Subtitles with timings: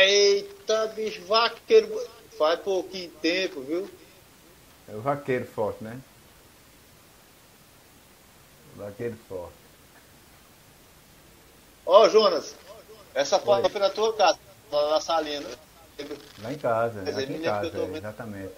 [0.00, 1.88] Eita, bicho, vaqueiro.
[2.38, 3.88] Faz pouquinho tempo, viu?
[4.88, 6.00] É o vaqueiro forte, né?
[8.76, 9.60] O vaqueiro forte.
[11.86, 12.54] Ó, Jonas,
[13.14, 14.38] essa foto foi na tua casa,
[14.72, 15.48] lá na salinha, né?
[16.42, 18.52] Lá em casa, Quer dizer, aqui em casa, tô exatamente.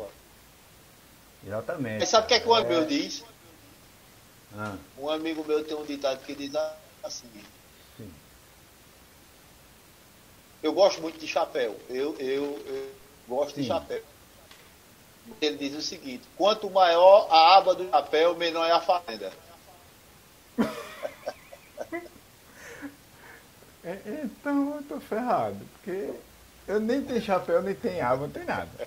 [1.45, 1.99] Exatamente.
[1.99, 2.59] Mas sabe o que é que um É.
[2.59, 3.25] amigo meu diz?
[4.57, 6.53] Ah, Um amigo meu tem um ditado que diz
[7.03, 7.27] assim:
[7.99, 8.11] sim.
[10.63, 11.77] Eu gosto muito de chapéu.
[11.89, 13.69] Eu, eu, eu gosto de Sim.
[13.69, 14.03] chapéu.
[15.41, 19.31] Ele diz o seguinte: quanto maior a aba do chapéu, menor é a fazenda.
[23.83, 26.23] É, Então eu tô ferrado, porque
[26.67, 28.81] eu nem tenho chapéu, nem tenho aba, não tem nada.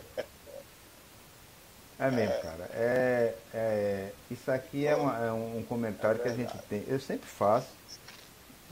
[1.97, 2.65] É mesmo, cara.
[2.73, 6.83] É, é, isso aqui é, uma- é um comentário que a gente tem.
[6.87, 7.79] Eu sempre faço.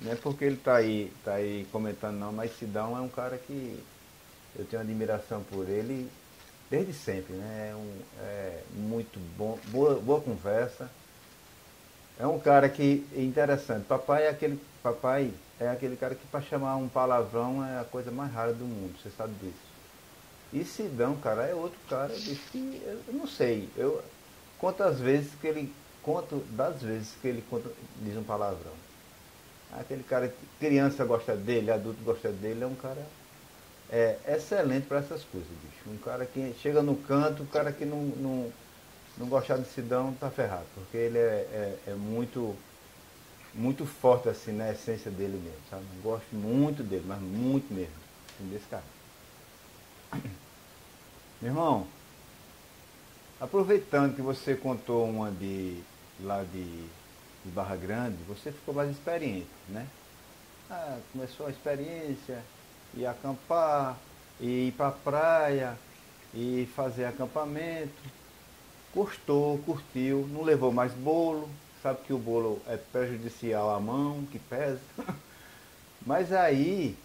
[0.03, 3.37] Não é porque ele tá aí, tá aí comentando não, mas Sidão é um cara
[3.37, 3.79] que
[4.57, 6.09] eu tenho admiração por ele
[6.69, 7.69] desde sempre, né?
[7.71, 10.89] É, um, é muito bom, boa, boa conversa.
[12.19, 13.85] É um cara que é interessante.
[13.85, 18.11] Papai é aquele papai é aquele cara que para chamar um palavrão é a coisa
[18.11, 19.73] mais rara do mundo, você sabe disso.
[20.51, 22.13] E Sidão, cara, é outro cara
[22.51, 23.69] que eu não sei.
[23.77, 24.03] Eu
[24.59, 27.69] quantas vezes que ele conto das vezes que ele conta,
[28.01, 28.73] diz um palavrão.
[29.79, 33.01] Aquele cara criança gosta dele, adulto gosta dele, é um cara
[33.89, 35.89] é, excelente para essas coisas, bicho.
[35.89, 38.53] Um cara que chega no canto, um cara que não, não,
[39.17, 42.55] não gostar de Sidão tá ferrado, porque ele é, é, é muito
[43.53, 45.83] muito forte assim na essência dele mesmo, sabe?
[46.01, 47.93] Gosto muito dele, mas muito mesmo,
[48.33, 48.83] assim, desse cara.
[51.41, 51.87] Meu irmão,
[53.39, 55.83] aproveitando que você contou uma de
[56.19, 56.89] lá de,
[57.43, 59.87] de Barra Grande, você ficou mais experiente, né?
[60.69, 62.41] Ah, começou a experiência,
[62.93, 63.97] ir acampar,
[64.39, 65.77] e ir para a praia,
[66.33, 67.91] e fazer acampamento.
[68.93, 71.49] Gostou, curtiu, não levou mais bolo,
[71.81, 74.79] sabe que o bolo é prejudicial à mão, que pesa.
[76.05, 76.97] Mas aí,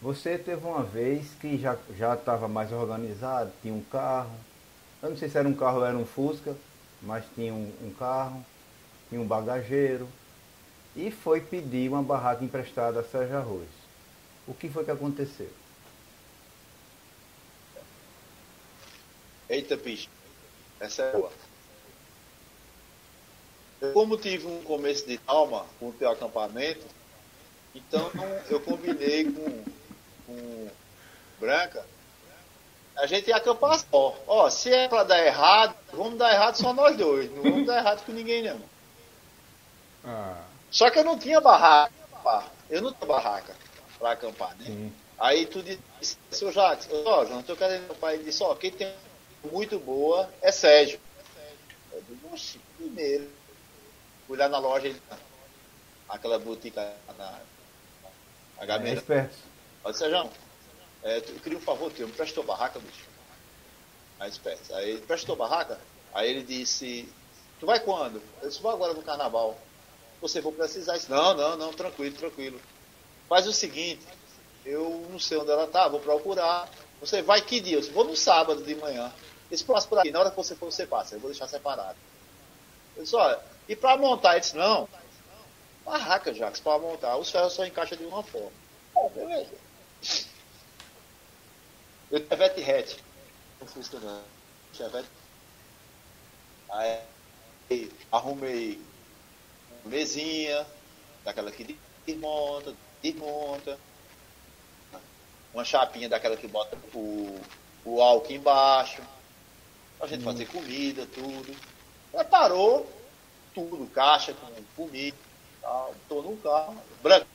[0.00, 4.34] você teve uma vez que já já estava mais organizado, tinha um carro.
[5.02, 6.54] Eu não sei se era um carro ou era um Fusca,
[7.02, 8.44] mas tinha um, um carro,
[9.10, 10.08] tinha um bagageiro.
[10.96, 13.68] E foi pedir uma barraca emprestada a Sérgio Arroz.
[14.46, 15.50] O que foi que aconteceu?
[19.48, 20.08] Eita, bicho,
[20.78, 21.30] essa é boa.
[23.80, 26.86] Eu, como tive um começo de alma com o teu acampamento,
[27.74, 28.10] então
[28.48, 29.64] eu combinei com,
[30.26, 30.68] com
[31.38, 31.84] Branca.
[32.96, 34.18] A gente ia acampar só.
[34.26, 37.30] Ó, se é pra dar errado, vamos dar errado só nós dois.
[37.30, 38.60] Não vamos dar errado com ninguém, não.
[40.04, 41.92] Ah, Só que eu não tinha barraca.
[42.68, 43.54] Eu não tinha barraca
[43.98, 44.64] pra acampar, né?
[44.66, 44.92] sim.
[45.18, 48.14] Aí tu disse, seu Jacques, ó, João, tô querendo acampar.
[48.14, 48.94] Ele disse, ó, quem tem
[49.52, 50.98] muito boa é Sérgio.
[51.92, 53.28] Eu digo, oxi, primeiro.
[54.26, 55.02] Fui lá na loja, ele,
[56.08, 57.38] aquela boutique na, na
[58.60, 58.98] É, Gameira.
[58.98, 59.36] espertos.
[59.84, 60.30] Olha, Sérgio,
[61.02, 63.04] é, tu- eu queria um favor teu, me presta tua barraca, bicho.
[64.18, 64.58] Aí espera.
[64.72, 65.78] Aí ele presta tua barraca.
[66.14, 67.12] Aí ele disse,
[67.58, 68.22] tu vai quando?
[68.40, 69.58] Eu disse, vou agora no carnaval.
[70.20, 71.10] Você for precisar isso.
[71.10, 72.60] Não, não, não, tranquilo, tranquilo.
[73.28, 74.06] Faz o seguinte,
[74.64, 76.68] eu não sei onde ela tá, vou procurar.
[77.00, 77.76] Você vai que dia?
[77.76, 79.12] Eu disse, vou no sábado de manhã.
[79.50, 81.14] Esse passa por aqui, na hora que você for, você passa.
[81.14, 81.96] Eu vou deixar separado.
[82.96, 84.38] Eu disse, olha, e pra montar?
[84.38, 84.88] Disse, não.
[85.84, 87.16] Barraca, Jacques, pra montar.
[87.16, 88.52] Os ferros só encaixam de uma forma.
[88.96, 89.50] Ah, beleza.
[92.10, 92.98] Eu Chevette hatch.
[93.60, 94.22] Não Fusca não.
[94.74, 95.08] Chevette.
[96.68, 98.80] Aí arrumei
[99.88, 100.66] mesinha,
[101.24, 103.78] daquela que desmonta, desmonta.
[105.52, 107.40] Uma chapinha daquela que bota o,
[107.84, 109.02] o álcool embaixo.
[109.98, 111.54] Pra gente fazer comida, tudo.
[112.12, 112.88] Preparou
[113.54, 114.46] tudo, caixa com
[114.76, 115.16] comida,
[115.60, 115.94] tal.
[116.08, 117.26] Tô no carro, branco.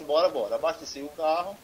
[0.00, 0.56] Bora, bora.
[0.56, 1.56] Abasteci o carro.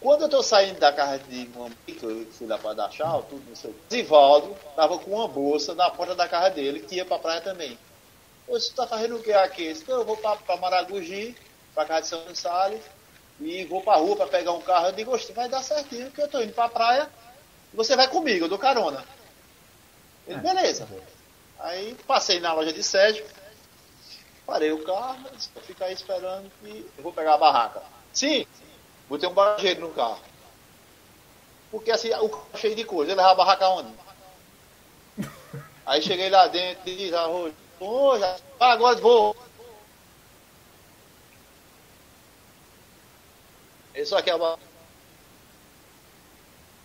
[0.00, 3.22] Quando eu tô saindo da casa de uma que eu fui lá para dar tchau,
[3.22, 6.96] tudo, não sei o Zivaldo tava com uma bolsa na porta da casa dele, que
[6.96, 7.78] ia pra praia também.
[8.48, 9.62] Eu disse, tá fazendo o que aqui?
[9.64, 11.36] Ele disse, "Não, eu vou pra Maragogi,
[11.74, 12.80] pra casa de São Gonçalo,
[13.40, 14.86] e vou pra rua pra pegar um carro.
[14.86, 17.10] Eu digo, "Oxe, vai dar certinho, que eu tô indo pra praia,
[17.74, 19.04] você vai comigo, eu dou carona.
[20.26, 20.40] Ele, É.
[20.40, 20.88] beleza.
[21.58, 23.24] Aí passei na loja de Sérgio,
[24.46, 25.18] parei o carro,
[25.54, 27.82] vou ficar aí esperando que eu vou pegar a barraca.
[28.12, 28.46] Sim,
[29.08, 30.20] botei um bagageiro no carro.
[31.70, 33.92] Porque assim, o carro é cheio de coisa, ele leva a barraca onde?
[35.84, 39.36] Aí cheguei lá dentro e disse, arroz, ô, já, ah, agora vou.
[43.94, 44.58] Isso aqui é a.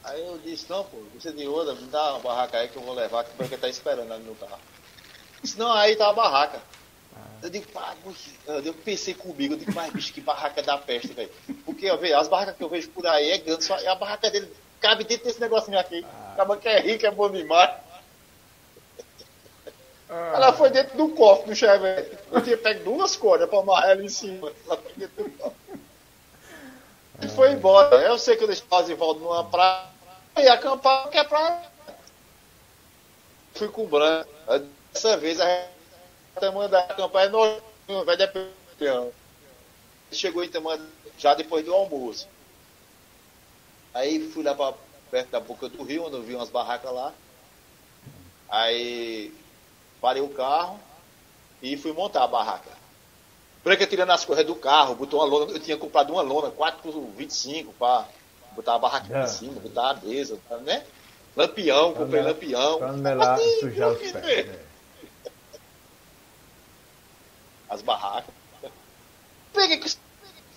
[0.04, 2.82] Aí eu disse, não, pô, você de outra, me dá uma barraca aí que eu
[2.82, 4.60] vou levar, que o Branca tá esperando ali no carro.
[5.44, 6.62] Disse, não, aí tá a barraca.
[7.42, 7.96] Eu digo, pá,
[8.46, 11.32] eu pensei comigo, eu digo, mas bicho, que barraca da peste, velho.
[11.66, 14.52] Porque, ó, as barracas que eu vejo por aí é grande, só a barraca dele
[14.80, 16.06] cabe dentro desse negocinho aqui.
[16.34, 17.72] Acaba que é rico, é bom demais.
[20.12, 20.34] Ah.
[20.36, 22.18] Ela foi dentro do cofre do Chevette.
[22.30, 24.52] Eu tinha pego duas cordas pra amarrar ela em cima.
[24.66, 25.80] Ela foi dentro do cofre.
[27.22, 27.96] E foi embora.
[27.96, 29.88] Eu sei que eu deixei quase volta numa praia
[30.38, 31.64] e acampar, que é pra.
[33.54, 34.30] Fui com o branco.
[34.92, 35.68] Dessa vez a
[36.38, 38.52] Tamanda acampar é no vai depender.
[40.12, 40.84] Chegou em Tamanda
[41.18, 42.28] já depois do almoço.
[43.94, 44.74] Aí fui lá pra
[45.10, 47.14] perto da boca do rio, onde eu vi umas barracas lá.
[48.50, 49.34] Aí
[50.02, 50.80] parei o carro
[51.62, 52.72] e fui montar a barraca.
[53.64, 56.82] Branca tirando as coisas do carro, botou uma lona, eu tinha comprado uma lona 4
[56.82, 58.08] por 25 para
[58.54, 59.24] botar a barraca é.
[59.24, 60.84] em cima, botar a mesa, né?
[61.38, 62.80] Lampião, comprei lampião.
[62.80, 64.50] Pra melar, sujar os pés.
[64.50, 64.60] É.
[67.70, 68.34] As barracas.
[69.54, 69.80] Peguei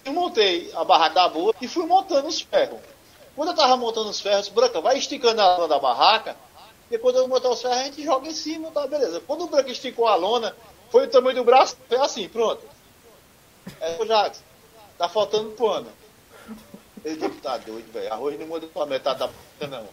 [0.06, 2.80] montei a barraca da boa e fui montando os ferros.
[3.36, 6.36] Quando eu tava montando os ferros, Branca, vai esticando a lona da barraca,
[6.94, 9.20] e quando eu montar os ferros, a gente joga em cima, tá beleza.
[9.26, 10.54] Quando o Branca esticou a lona,
[10.90, 12.62] foi o tamanho do braço, foi assim, pronto.
[13.80, 14.42] É, o Jackson,
[14.96, 15.90] tá faltando pano.
[17.04, 18.12] Ele disse, tá doido, velho.
[18.12, 19.88] Arroz não muda pra metade da boca, não.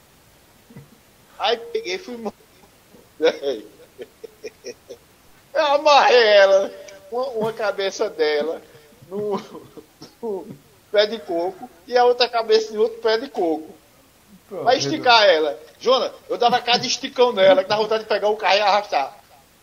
[1.40, 2.18] Aí peguei e fui.
[5.54, 6.72] Eu amarrei ela,
[7.12, 8.62] uma, uma cabeça dela,
[9.10, 9.42] no,
[10.22, 10.48] no,
[10.92, 13.81] pé de coco, e a outra cabeça em outro pé de coco.
[14.52, 15.58] Vai esticar ela.
[15.80, 19.18] Jona, eu dava cada esticão nela, que dá vontade de pegar o carro e arrastar.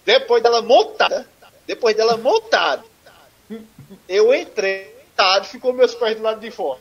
[0.05, 1.29] Depois dela montada,
[1.67, 2.83] depois dela montada,
[4.09, 4.95] eu entrei,
[5.45, 6.81] ficou meus pés do lado de fora.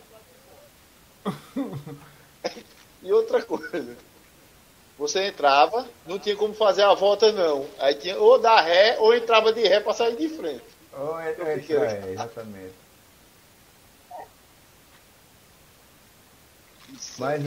[3.04, 3.98] e outra coisa.
[4.98, 7.68] Você entrava, não tinha como fazer a volta não.
[7.78, 10.64] Aí tinha ou dar ré ou entrava de ré para sair de frente.
[10.98, 12.74] Oh, é, é, é, exatamente.
[17.18, 17.44] Mas,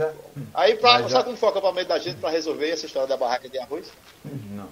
[0.54, 3.16] Aí, pra, mas, sabe como foi o acampamento da gente para resolver essa história da
[3.16, 3.90] barraca de arroz?
[4.24, 4.68] Não.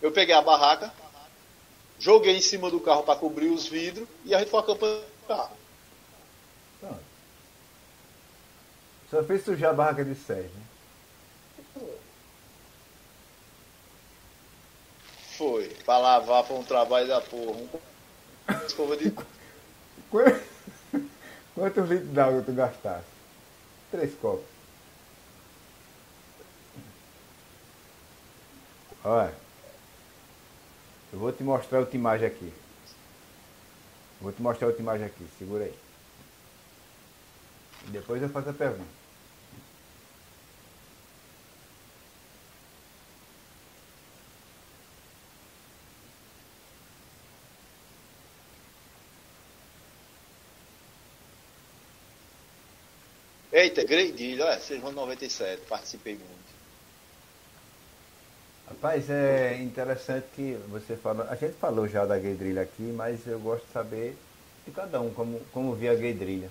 [0.00, 0.92] Eu peguei a barraca,
[1.98, 5.28] joguei em cima do carro para cobrir os vidros e a gente foi acampando no
[5.28, 5.56] carro.
[6.80, 7.00] Pronto.
[9.10, 10.62] Só fez sujar a barraca de Sérgio, né?
[15.36, 15.68] Foi.
[15.84, 17.58] Para lavar foi um trabalho da porra.
[17.58, 17.68] Um
[18.66, 19.12] escova de.
[21.54, 23.11] Quantos litros d'água tu gastaste?
[23.92, 24.46] Três copos.
[29.04, 29.34] Olha.
[31.12, 32.52] Eu vou te mostrar outra imagem aqui.
[34.18, 35.78] Vou te mostrar outra imagem aqui, segura aí.
[37.88, 39.01] Depois eu faço a pergunta.
[53.52, 56.56] Eita, Greidilho, olha, vocês vão 97, participei muito.
[58.66, 61.26] Rapaz, é interessante que você falou.
[61.28, 64.16] A gente falou já da guedrilha aqui, mas eu gosto de saber
[64.64, 66.48] de cada um, como, como via a guedrilha.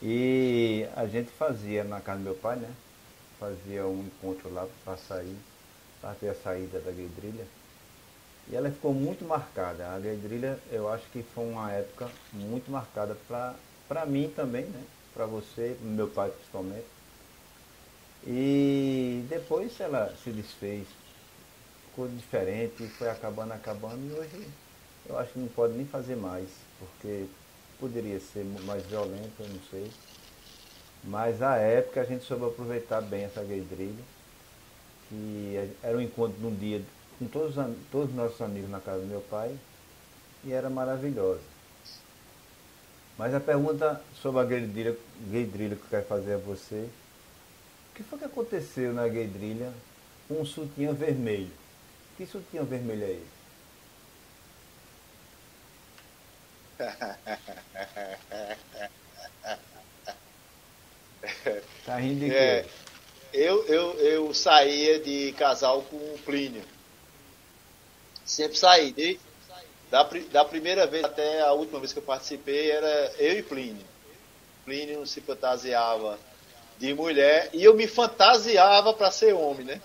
[0.00, 2.70] E a gente fazia na casa do meu pai, né?
[3.38, 5.36] Fazia um encontro lá para sair,
[6.00, 7.44] para ter a saída da guedrilha.
[8.50, 9.90] E ela ficou muito marcada.
[9.90, 13.14] A guedrilha, eu acho que foi uma época muito marcada
[13.88, 14.95] para mim também, né?
[15.16, 16.84] Para você, meu pai principalmente
[18.26, 20.86] e depois ela se desfez,
[21.86, 24.46] ficou diferente, foi acabando, acabando, e hoje
[25.08, 27.24] eu acho que não pode nem fazer mais, porque
[27.78, 29.90] poderia ser mais violento, eu não sei.
[31.02, 34.04] Mas a época a gente soube aproveitar bem essa guedrilha,
[35.08, 36.84] que era um encontro num dia
[37.18, 37.54] com todos,
[37.90, 39.58] todos os nossos amigos na casa do meu pai,
[40.44, 41.55] e era maravilhosa.
[43.18, 44.96] Mas a pergunta sobre a guedrilha,
[45.30, 46.88] guedrilha que eu quero fazer a você
[47.96, 49.72] que foi que aconteceu na guedrilha
[50.28, 51.50] com um sutiã vermelho?
[52.16, 53.36] Que sutiã vermelho é esse?
[61.86, 62.68] tá rindo de é, quê?
[63.32, 66.62] Eu, eu, eu saía de casal com o Plínio.
[68.26, 68.92] Sempre saí.
[68.92, 69.18] De,
[69.90, 73.86] da, da primeira vez até a última vez que eu participei, era eu e Plínio.
[74.64, 76.18] Plínio se fantasiava
[76.78, 79.80] de mulher e eu me fantasiava para ser homem, né?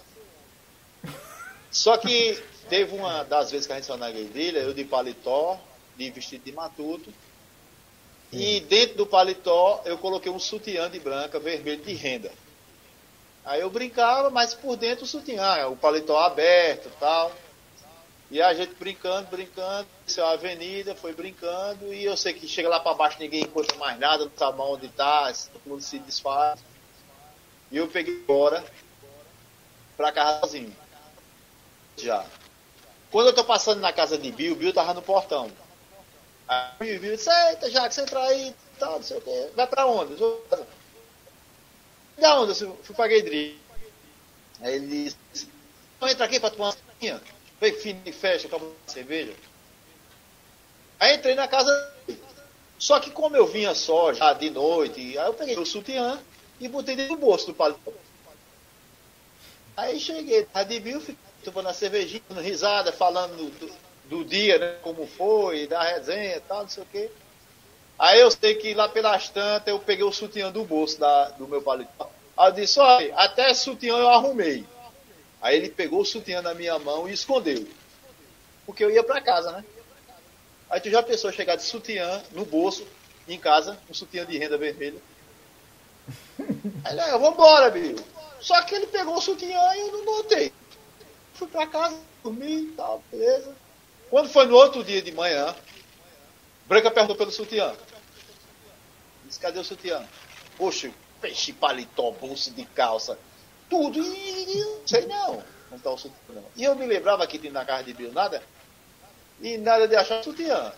[1.69, 5.59] Só que teve uma das vezes que a gente saiu na guerrilha, eu de paletó,
[5.95, 7.13] de vestido de matuto,
[8.31, 12.31] E dentro do paletó eu coloquei um sutiã de branca, vermelho de renda.
[13.43, 17.31] Aí eu brincava, mas por dentro o sutiã, o paletó aberto e tal.
[18.31, 22.69] E a gente brincando, brincando, desceu a avenida, foi brincando, e eu sei que chega
[22.69, 26.57] lá para baixo ninguém encontra mais nada, não sabe onde tá, todo mundo se desfaz.
[27.69, 28.63] E eu peguei embora
[29.97, 30.65] pra casa.
[31.97, 32.25] Já.
[33.11, 35.51] Quando eu tô passando na casa de Bill, Bill tava no portão.
[36.47, 39.49] Aí Bill disse, eita, você entra aí, tal, não sei o quê.
[39.57, 40.15] Vai pra onde?
[42.17, 42.63] Da onde?
[42.63, 43.59] Eu fui pra Guedri.
[44.61, 45.49] Aí ele disse,
[46.01, 46.69] entra aqui pra tomar
[47.01, 47.21] uma
[47.73, 49.33] fim de festa, com uma cerveja.
[50.99, 51.71] Aí entrei na casa
[52.79, 56.19] Só que como eu vinha só já de noite, aí eu peguei o sutiã
[56.59, 57.91] e botei dentro do bolso do paletó.
[59.77, 63.71] Aí cheguei, a Bill, fiquei tomando a cervejinha, dando risada, falando do,
[64.09, 67.09] do, dia, né, como foi, da resenha e tal, não sei o quê.
[67.97, 71.47] Aí eu sei que lá pelas tantas eu peguei o sutiã do bolso da, do
[71.47, 72.09] meu paletó.
[72.37, 74.65] Aí eu disse, olha, até sutiã eu arrumei.
[75.41, 77.67] Aí ele pegou o sutiã na minha mão e escondeu.
[78.65, 79.65] Porque eu ia para casa, né?
[80.69, 82.85] Aí tu já pensou chegar de sutiã no bolso,
[83.27, 84.99] em casa, um sutiã de renda vermelha.
[86.85, 87.95] Aí ele, vamos embora, Bill.
[88.39, 90.51] Só que ele pegou o sutiã e eu não botei
[91.41, 93.55] fui para casa, dormi e tal, beleza.
[94.11, 95.55] Quando foi no outro dia de manhã,
[96.67, 97.73] Branca perguntou pelo sutiã.
[99.25, 100.07] Disse, cadê o sutiã?
[100.55, 103.17] Poxa, peixe, paletó, bolsa de calça,
[103.71, 103.99] tudo.
[103.99, 105.43] E, e não sei não.
[105.71, 106.43] Não tá o sutiã.
[106.57, 108.43] E eu me lembrava que tinha na casa de Bill nada.
[109.39, 110.73] E nada de achar sutiã.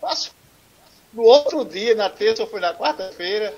[0.00, 0.34] Passo.
[1.12, 3.54] No outro dia, na terça, ou foi na quarta-feira,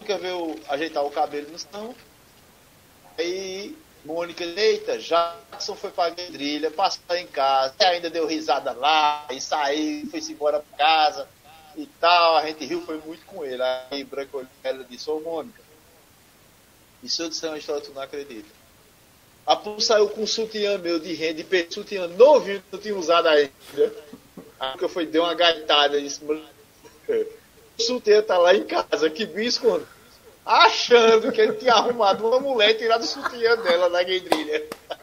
[0.00, 1.94] nunca veio ajeitar o cabelo no chão.
[3.16, 9.40] Aí Mônica, eita, Jackson foi pra Vendrilha, passou em casa, ainda deu risada lá, e
[9.40, 11.28] saiu, foi-se embora pra casa
[11.76, 12.36] e tal.
[12.36, 13.62] A gente riu, foi muito com ele.
[13.90, 15.60] Aí Branco ela disse, ô Mônica,
[17.02, 18.48] e se eu disser uma história, tu não acredita.
[19.46, 22.96] A Pum saiu com um sutiã meu de renda, e sutiã novinho, que não tinha
[22.96, 23.52] usado ainda.
[24.60, 29.24] Aí que foi, deu uma gaitada e disse, o sutiã tá lá em casa, que
[29.24, 29.80] bisco,
[30.44, 34.66] achando que ele tinha arrumado uma mulher e tirado o sutiã dela na guedrilha.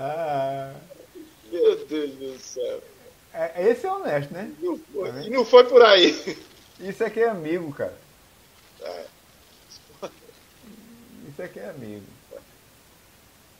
[0.00, 0.74] Ah.
[1.50, 2.80] Meu Deus do céu.
[3.34, 4.52] É, esse é honesto, né?
[4.60, 6.38] Não foi, não foi por aí.
[6.78, 7.98] Isso aqui é amigo, cara.
[8.80, 9.04] É.
[11.38, 12.04] Isso aqui é amigo.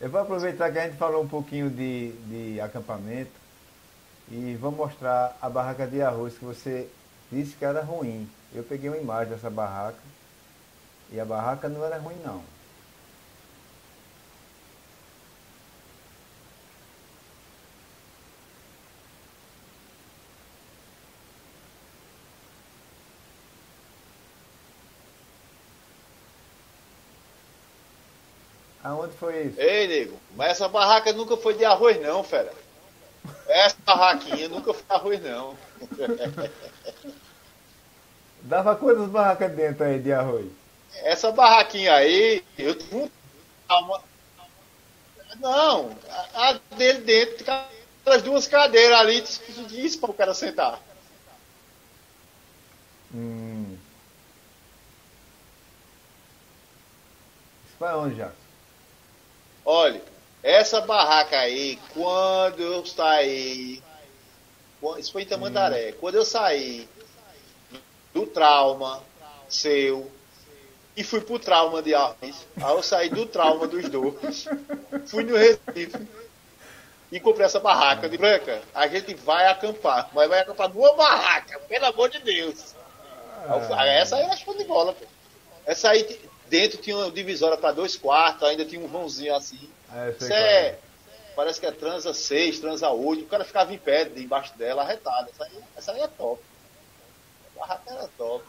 [0.01, 3.31] Eu vou aproveitar que a gente falou um pouquinho de, de acampamento
[4.29, 6.89] e vou mostrar a barraca de arroz que você
[7.31, 8.29] disse que era ruim.
[8.53, 10.01] Eu peguei uma imagem dessa barraca
[11.13, 12.43] e a barraca não era ruim não.
[28.89, 29.61] Aonde foi isso?
[29.61, 32.51] Ei, nego, mas essa barraca nunca foi de arroz não, fera.
[33.47, 35.55] Essa barraquinha nunca foi de arroz não.
[38.41, 40.47] Dava quantas barracas dentro aí de arroz?
[41.03, 43.13] essa barraquinha aí, eu tive
[43.69, 44.01] uma...
[45.39, 47.45] Não, a, a dele dentro,
[48.07, 49.21] as duas cadeiras ali,
[49.69, 50.81] disse para o cara sentar.
[53.15, 53.77] Hum.
[57.67, 58.33] Isso vai onde, já?
[59.71, 60.01] Olha,
[60.43, 63.83] essa barraca aí, quando eu saí.
[64.97, 65.91] Isso foi em Tamandaré.
[65.91, 65.95] Hum.
[66.01, 66.89] Quando eu saí
[68.15, 69.03] do trauma
[69.47, 70.11] seu,
[70.97, 72.47] e fui pro trauma de Armes.
[72.57, 74.47] Aí eu saí do trauma dos dois,
[75.07, 76.09] fui no Recife
[77.13, 78.63] e comprei essa barraca de branca.
[78.75, 82.75] A gente vai acampar, mas vai acampar numa barraca, pelo amor de Deus.
[83.47, 83.87] Ah.
[83.87, 85.05] Essa aí era show de bola, pô.
[85.67, 89.71] Essa aí dentro tinha uma divisória para dois quartos, ainda tinha um vãozinho assim.
[89.91, 90.79] Ah, Isso é, é,
[91.37, 95.31] parece que é transa 6, transa 8, o cara ficava em pé debaixo dela, arretado.
[95.31, 96.43] Essa aí, essa aí é top.
[97.57, 98.45] A barraca era top.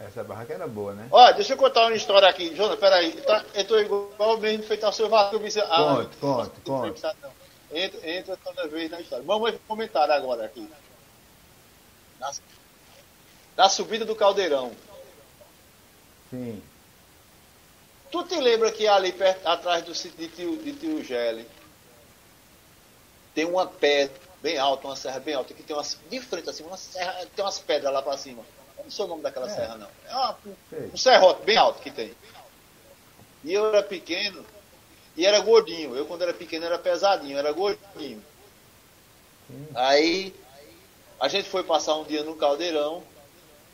[0.00, 1.08] Essa barraca era boa, né?
[1.10, 2.54] Olha, deixa eu contar uma história aqui.
[2.54, 3.12] Jonas, peraí.
[3.12, 5.36] Tá, eu tô igual mesmo feito ao seu Vasco.
[5.36, 7.02] Ah, conte, conte, conte.
[7.72, 9.24] Entra, entra toda vez na história.
[9.24, 10.70] Vamos comentar agora aqui.
[12.20, 12.30] Na,
[13.56, 14.70] na subida do Caldeirão.
[16.30, 16.62] Sim.
[18.10, 21.46] Tu te lembra que ali perto, atrás do sítio de tio, de tio Gelli,
[23.34, 26.62] tem uma pedra bem alta, uma serra bem alta, que tem umas, de frente assim,
[26.62, 28.42] uma serra, tem umas pedras lá para cima
[28.88, 29.54] não sei o nome daquela é.
[29.54, 29.88] serra, não.
[30.06, 30.38] É uma,
[30.94, 32.12] um serrote bem alto que tem.
[33.44, 34.44] E eu era pequeno
[35.16, 35.94] e era gordinho.
[35.94, 38.24] Eu, quando era pequeno, era pesadinho, era gordinho.
[39.50, 39.66] Hum.
[39.74, 40.34] Aí
[41.20, 43.02] a gente foi passar um dia no Caldeirão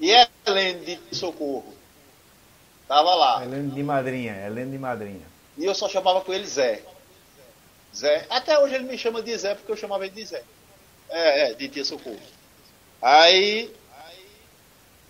[0.00, 1.73] e Helene de Socorro
[2.86, 3.42] tava lá.
[3.44, 5.26] Helene de Madrinha, Helene de Madrinha.
[5.56, 6.82] E eu só chamava com ele Zé.
[7.94, 8.26] Zé.
[8.28, 10.42] Até hoje ele me chama de Zé porque eu chamava ele de Zé.
[11.08, 12.18] É, é, de Tia Socorro.
[13.00, 13.72] Aí,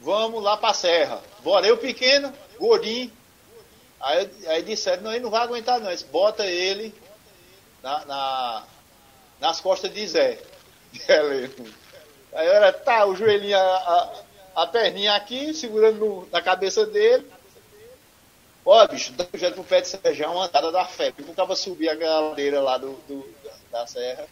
[0.01, 1.21] vamos lá pra serra.
[1.43, 3.11] Bora, eu pequeno, gordinho.
[4.01, 5.89] Aí, aí disseram, não, ele não vai aguentar não.
[5.89, 6.95] Eles bota ele
[7.83, 8.65] na, na,
[9.41, 10.39] nas costas de Zé.
[12.35, 13.61] Aí era, tá, o joelhinho, a,
[14.57, 17.25] a, a perninha aqui, segurando no, na cabeça dele.
[18.65, 21.13] Ó, bicho, dá um jeito pro pé de serra, uma andada da fé.
[21.13, 23.27] Porque o cara subir a ladeira lá do, do,
[23.71, 24.27] da serra.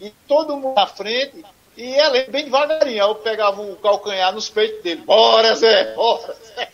[0.00, 1.44] E todo mundo na frente.
[1.76, 3.04] E ela bem devagarinho.
[3.04, 5.02] Aí eu pegava o calcanhar nos peitos dele.
[5.02, 5.94] Bora, Zé!
[5.94, 6.68] Bora, Zé!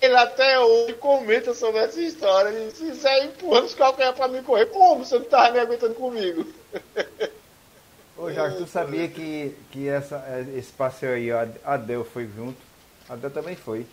[0.00, 2.50] Ele até hoje comenta sobre essa história.
[2.50, 4.66] Ele disse, Zé empurrando os calcanhar pra mim correr.
[4.66, 6.46] Como você não tava me aguentando comigo?
[8.22, 10.24] Ô Jorge, tu sabia que, que essa,
[10.54, 12.56] esse passeio aí, a Adel foi junto?
[13.08, 13.84] A Adel também foi.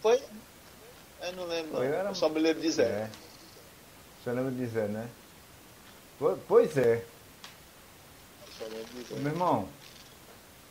[0.00, 0.22] Foi?
[1.20, 1.76] Eu não lembro.
[1.76, 2.08] Foi, era...
[2.08, 2.84] Eu só me lembro de Zé.
[2.84, 3.10] É.
[4.24, 5.06] Só lembro de Zé, né?
[6.48, 7.04] Pois é.
[9.18, 9.68] Meu irmão,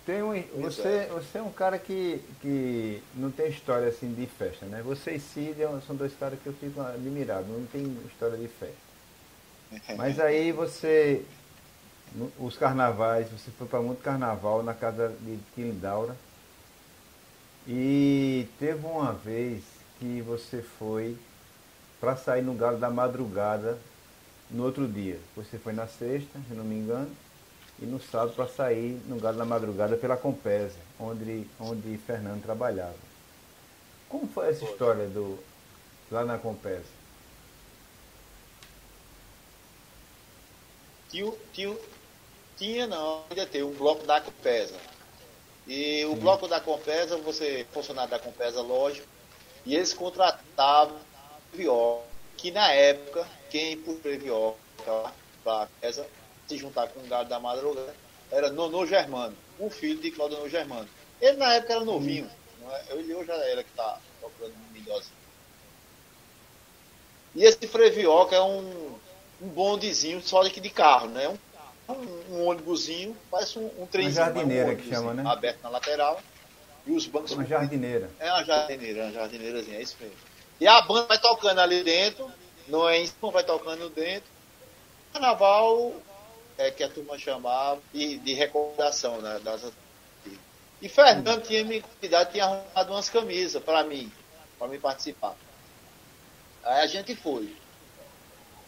[0.08, 1.10] tem um, você, é.
[1.14, 4.82] você é um cara que, que não tem história assim de festa, né?
[4.82, 8.83] Você e Cid são dois caras que eu fico admirado, não tem história de festa.
[9.98, 11.24] Mas aí você,
[12.40, 16.16] os carnavais, você foi para muito carnaval na casa de Tilindaura.
[17.68, 19.64] E teve uma vez
[20.00, 21.18] que você foi
[22.00, 23.78] para sair no galo da madrugada
[24.52, 25.20] no outro dia.
[25.36, 27.10] Você foi na sexta, se não me engano,
[27.82, 32.96] e no sábado para sair no galo da madrugada pela Compesa, onde, onde Fernando trabalhava.
[34.10, 35.40] Como foi essa história do,
[36.12, 37.03] lá na Compesa?
[41.14, 41.78] Tinha, tinha,
[42.58, 44.76] tinha não, ainda tem um bloco da Compesa.
[45.68, 49.08] E o bloco da Compesa, você, funcionário da Compesa, lógico,
[49.66, 51.00] e eles contratavam
[51.54, 52.04] Viola,
[52.36, 54.56] que na época, quem por Viola
[55.44, 56.08] para a Compesa
[56.48, 57.96] se juntar com o gado da madrugada
[58.32, 60.90] era Nono Germano, um filho de Cláudio Nono Germano.
[61.22, 62.30] Ele na época era novinho,
[62.72, 62.94] é?
[62.94, 65.10] ele hoje já era que está tocando milhões.
[67.36, 69.00] E esse Frevioca é um,
[69.44, 71.28] um bondezinho só de, de carro, né?
[71.28, 74.24] Um, um, um ônibusinho, parece um, um trenzinho.
[74.24, 75.24] Uma jardineira um que chama, né?
[75.26, 76.22] Aberto na lateral.
[76.88, 77.32] E os bancos.
[77.34, 78.10] Uma jardineira.
[78.20, 80.16] É uma jardineira, uma jardineirazinha, é isso mesmo.
[80.60, 82.32] E a banda vai tocando ali dentro,
[82.68, 84.32] não é cima, vai tocando dentro.
[85.12, 85.94] Carnaval
[86.58, 89.40] é que a turma chamava de, de recordação, né?
[89.44, 89.62] Das...
[90.82, 91.42] E Fernando hum.
[91.42, 94.12] tinha me convidado, tinha arrumado umas camisas para mim,
[94.58, 95.36] para mim participar.
[96.64, 97.54] Aí a gente foi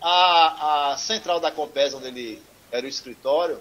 [0.07, 3.59] a, a central da Compesa, onde ele era o escritório,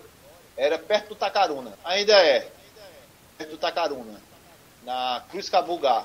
[0.55, 1.73] era perto do Tacaruna.
[1.83, 2.51] Ainda é.
[3.39, 4.21] Perto do Tacaruna.
[4.83, 6.05] Na Cruz Cabugá.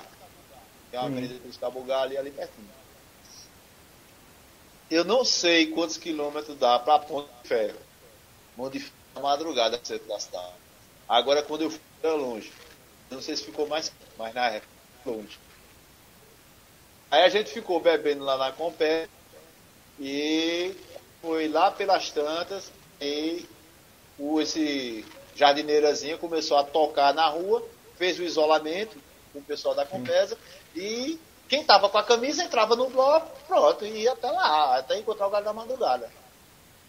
[0.89, 2.69] Tem uma avenida Cruz Cabugá ali, ali pertinho.
[4.89, 7.80] Eu não sei quantos quilômetros dá para Ponte de Ferro.
[8.56, 10.54] Ponte de Ferro na madrugada centro da cidade.
[11.08, 12.49] Agora quando eu fui era longe.
[13.12, 14.71] Não sei se ficou mais, mas na época
[15.06, 15.38] longe.
[17.12, 19.10] Aí a gente ficou bebendo lá na Compé
[19.99, 20.75] e
[21.21, 23.45] foi lá pelas tantas e
[24.39, 27.65] esse jardineirazinho começou a tocar na rua,
[27.97, 28.97] fez o isolamento
[29.31, 30.38] com o pessoal da Compesa
[30.75, 34.97] e quem estava com a camisa entrava no bloco, pronto, e ia até lá, até
[34.97, 36.09] encontrar o galo da madrugada.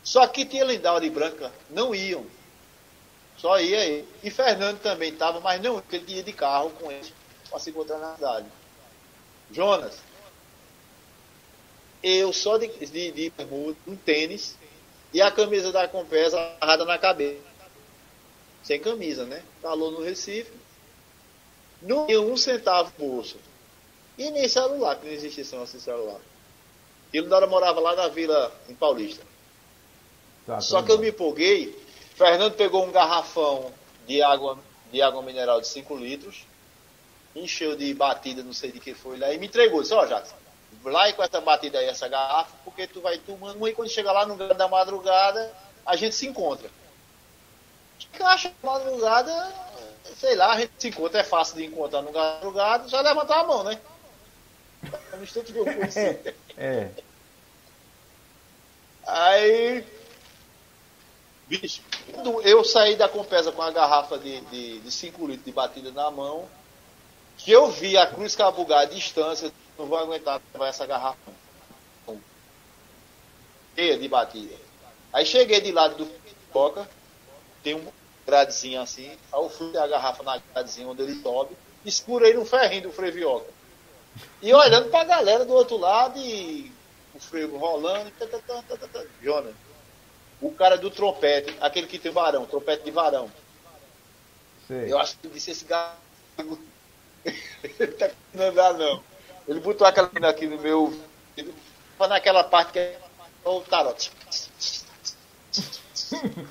[0.02, 2.24] Só que tinha Lindaura e Branca não iam.
[3.36, 4.08] Só ia aí.
[4.22, 7.10] E Fernando também estava, mas não, porque ele ia de carro com ele
[7.48, 8.46] para se encontrar na cidade.
[9.50, 9.98] Jonas,
[12.02, 13.32] eu só de, de, de
[13.86, 14.56] um tênis
[15.12, 17.40] e a camisa da Compesa amarrada na cabeça.
[18.62, 19.42] Sem camisa, né?
[19.60, 20.52] Falou no Recife.
[21.82, 23.36] Não tinha um centavo no bolso.
[24.18, 26.20] E nem celular, que não existia assim celular.
[27.12, 29.24] Ele Dora morava lá na vila, em Paulista.
[30.46, 31.74] Tá, Só que eu me empolguei.
[32.14, 33.72] Fernando pegou um garrafão
[34.06, 34.58] de água,
[34.92, 36.44] de água mineral de 5 litros,
[37.34, 39.80] encheu de batida, não sei de que foi lá, e me entregou.
[39.80, 40.34] Disse, ó, oh, Jackson,
[40.84, 44.12] lá e com essa batida aí, essa garrafa, porque tu vai tomando e quando chega
[44.12, 45.52] lá no da madrugada,
[45.84, 46.70] a gente se encontra.
[48.12, 49.52] Que acha madrugada,
[50.16, 53.44] sei lá, a gente se encontra, é fácil de encontrar no madrugada, já levantar a
[53.44, 53.78] mão, né?
[55.16, 56.90] No instante que eu é, é.
[59.06, 59.84] Aí,
[61.46, 61.82] bicho,
[62.42, 66.48] eu saí da Compesa com a garrafa de 5 litros de batida na mão,
[67.36, 71.32] que eu vi a Cruz Cabugá à distância, não vou aguentar levar essa garrafa.
[73.74, 74.54] Cheia de batida.
[75.12, 76.20] Aí cheguei de lado do
[76.52, 76.88] Coca,
[77.62, 77.86] tem um
[78.26, 82.82] gradezinho assim, aí eu fui a garrafa na gradezinha onde ele sobe, escurei no ferrinho
[82.82, 83.50] do Frevioca.
[84.42, 86.70] E olhando pra galera do outro lado e
[87.14, 88.10] o frevo rolando.
[88.10, 89.54] Tá, tá, tá, tá, Jonas,
[90.42, 93.30] o cara do trompete, aquele que tem varão, trompete de varão.
[94.66, 94.92] Sei.
[94.92, 95.96] Eu acho que disse esse gato.
[97.98, 99.09] tá não andar não.
[99.50, 100.96] Ele botou aquela menina aqui no meu.
[101.98, 102.96] Foi naquela parte que é
[103.44, 104.12] o tarot.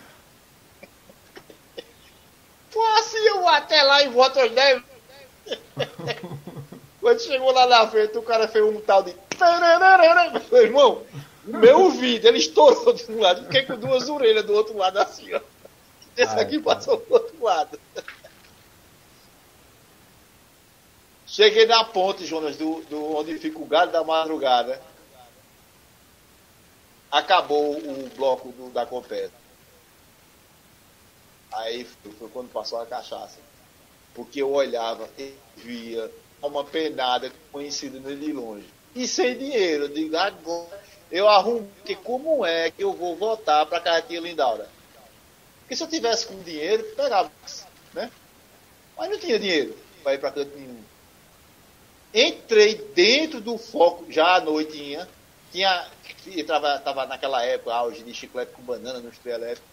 [2.74, 4.84] Pô, assim eu vou até lá e volto aos 10.
[7.00, 9.16] Quando chegou lá na frente, o cara fez um tal de.
[10.52, 11.02] Meu irmão,
[11.46, 15.34] meu ouvido, ele estourou de um lado, fiquei com duas orelhas do outro lado assim,
[15.34, 15.40] ó.
[16.18, 17.80] Esse Ai, aqui passou do outro lado.
[21.40, 24.82] Cheguei na ponte, Jonas, do, do onde fica o galho da madrugada.
[27.10, 29.32] Acabou o bloco do, da competa.
[31.54, 33.38] Aí foi quando passou a cachaça.
[34.14, 38.68] Porque eu olhava e via uma penada conhecida de longe.
[38.94, 39.86] E sem dinheiro.
[39.86, 44.20] Eu digo, agora eu arrumo, que como é que eu vou voltar para a Carretinha
[44.20, 44.68] Lindaura?
[45.62, 47.32] Porque se eu tivesse com dinheiro, pegava,
[47.94, 48.12] né?
[48.98, 49.74] Mas não tinha dinheiro
[50.04, 50.84] para ir para canto nenhum.
[52.14, 55.08] Entrei dentro do foco, já à noitinha,
[55.52, 55.88] tinha,
[56.26, 59.68] estava naquela época, auge de chiclete com banana no trio elétrico.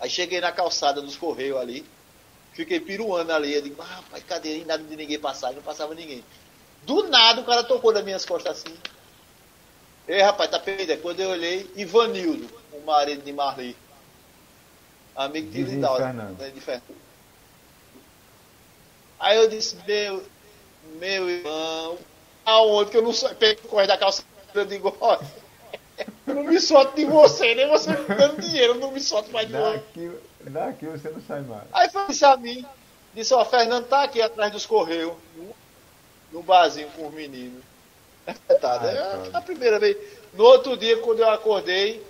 [0.00, 1.84] Aí cheguei na calçada dos Correios ali,
[2.52, 4.64] fiquei piruando ali, eu digo, ah, cadê?
[4.64, 6.22] Nada de ninguém passar, não passava ninguém.
[6.82, 8.76] Do nada o cara tocou nas minhas costas assim.
[10.06, 11.00] Ei, rapaz, tá perdido.
[11.02, 13.76] Quando eu olhei, Ivanildo, o marido de Marli.
[15.14, 16.96] Amigo de Lindaldo, né, de Fernando.
[19.18, 20.24] Aí eu disse, meu,
[20.96, 21.98] meu irmão,
[22.44, 24.22] aonde que eu não sou, pego o corre da calça,
[24.54, 25.20] eu digo, olha,
[26.26, 29.30] eu não me solto de você, nem você me dando dinheiro, eu não me solto
[29.30, 31.64] mais de daqui, daqui você não sai mais.
[31.72, 32.64] Aí foi isso a mim,
[33.14, 35.14] disse, ó, Fernando tá aqui atrás dos Correios,
[36.32, 37.62] no barzinho com os meninos.
[38.60, 39.30] Tá, né?
[39.32, 39.96] é a primeira vez.
[40.34, 42.04] No outro dia, quando eu acordei,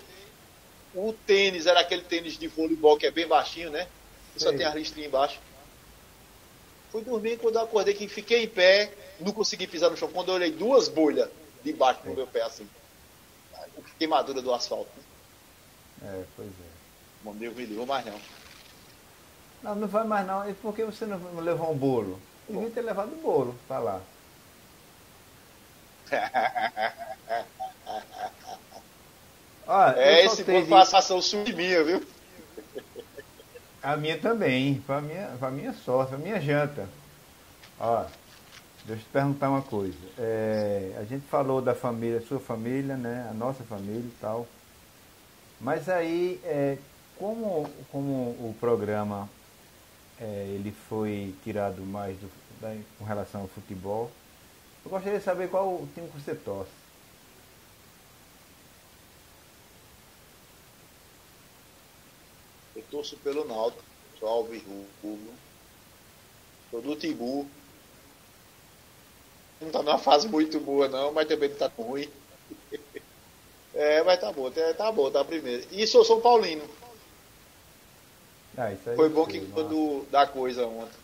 [0.95, 3.87] o tênis era aquele tênis de voleibol que é bem baixinho, né?
[4.33, 5.39] Que só tem a listrinha embaixo.
[6.91, 10.09] Fui dormir quando eu acordei que fiquei em pé, não consegui pisar no chão.
[10.09, 11.29] Quando eu olhei duas bolhas
[11.63, 12.69] debaixo do meu pé, assim.
[13.99, 14.91] Queimadura do asfalto.
[16.03, 16.69] É, pois é.
[17.23, 18.19] Bom, Deus me livre, mais não.
[19.63, 20.49] Não, não vai mais não.
[20.49, 22.21] E por que você não levou um bolo?
[22.49, 24.01] Devia ter levado o bolo pra lá.
[29.67, 30.71] ah, é, esse bolo de...
[30.71, 31.21] passação
[31.55, 32.07] minha, viu?
[33.83, 36.89] A minha também, foi a minha, foi a minha sorte, a minha janta.
[37.79, 38.05] Ó,
[38.85, 39.97] deixa eu te perguntar uma coisa.
[40.19, 43.29] É, a gente falou da família, sua família, né?
[43.31, 44.47] A nossa família e tal.
[45.61, 46.77] Mas aí, é,
[47.17, 49.29] como, como o programa
[50.21, 52.29] é, ele foi tirado mais do,
[52.61, 54.11] da, com relação ao futebol,
[54.85, 56.78] eu gostaria de saber qual o time que você torce.
[62.91, 63.83] Torço pelo Náutico,
[64.19, 64.63] sou Alves
[65.03, 65.33] Rubro,
[66.71, 67.47] sou do Timbu.
[69.61, 72.09] Não está numa fase muito boa não, mas também não está tão ruim.
[73.75, 75.65] É, mas tá bom, tá, tá bom, tá primeiro.
[75.71, 76.65] E sou São Paulino.
[78.57, 80.99] Ah, Foi bom que quando dá coisa ontem.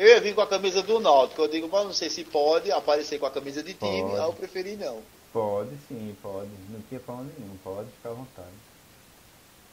[0.00, 1.42] Eu ia vir com a camisa do Náutico.
[1.42, 4.00] Eu digo, mas não sei se pode aparecer com a camisa de time.
[4.00, 4.14] Pode.
[4.14, 5.02] Aí eu preferi não.
[5.30, 6.48] Pode sim, pode.
[6.70, 7.54] Não tinha problema nenhum.
[7.62, 8.48] Pode ficar à vontade.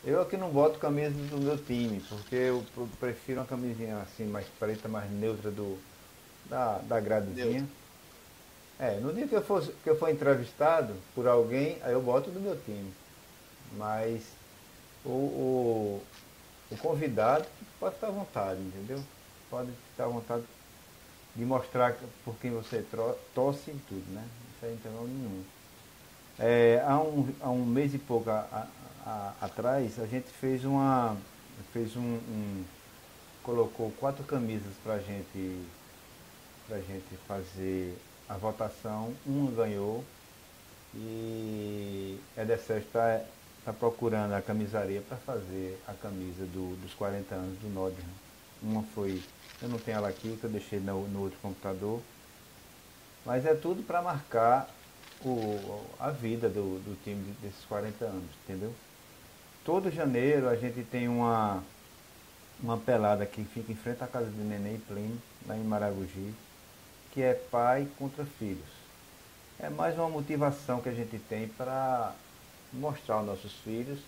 [0.03, 2.61] Eu aqui não boto camisa do meu time, porque eu
[2.99, 5.77] prefiro uma camisinha assim, mais preta, mais neutra do,
[6.49, 7.65] da, da gradezinha.
[8.81, 12.29] É, no dia que eu, for, que eu for entrevistado por alguém, aí eu boto
[12.29, 12.93] do meu time.
[13.77, 14.23] Mas
[15.05, 16.03] o, o,
[16.69, 17.45] o convidado
[17.79, 19.01] pode ficar à vontade, entendeu?
[19.49, 20.43] Pode ficar à vontade
[21.35, 22.83] de mostrar por quem você
[23.33, 24.25] torce em tudo, né?
[24.55, 25.43] Isso aí não tem problema nenhum.
[26.39, 28.67] É, há, um, há um mês e pouco a, a,
[29.05, 31.17] a, atrás, a gente fez uma.
[31.73, 32.63] fez um, um
[33.43, 35.65] colocou quatro camisas para gente,
[36.69, 40.03] a gente fazer a votação, uma ganhou
[40.93, 43.21] e Edessés está
[43.63, 48.26] tá procurando a camisaria para fazer a camisa do, dos 40 anos do Nottingham.
[48.61, 49.21] Uma foi
[49.61, 51.99] eu não tenho ela aqui, que eu deixei no, no outro computador.
[53.25, 54.69] Mas é tudo para marcar
[55.25, 58.71] o, a vida do, do time desses 40 anos, entendeu?
[59.65, 61.63] Todo janeiro a gente tem uma,
[62.61, 66.33] uma pelada que fica em frente à casa de Neném e Plínio, lá em Maragogi,
[67.11, 68.77] que é pai contra filhos.
[69.59, 72.13] É mais uma motivação que a gente tem para
[72.71, 73.99] mostrar aos nossos filhos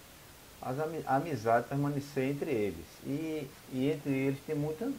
[0.61, 2.85] as a amizade permanecer entre eles.
[3.05, 4.91] E, e entre eles tem, muita,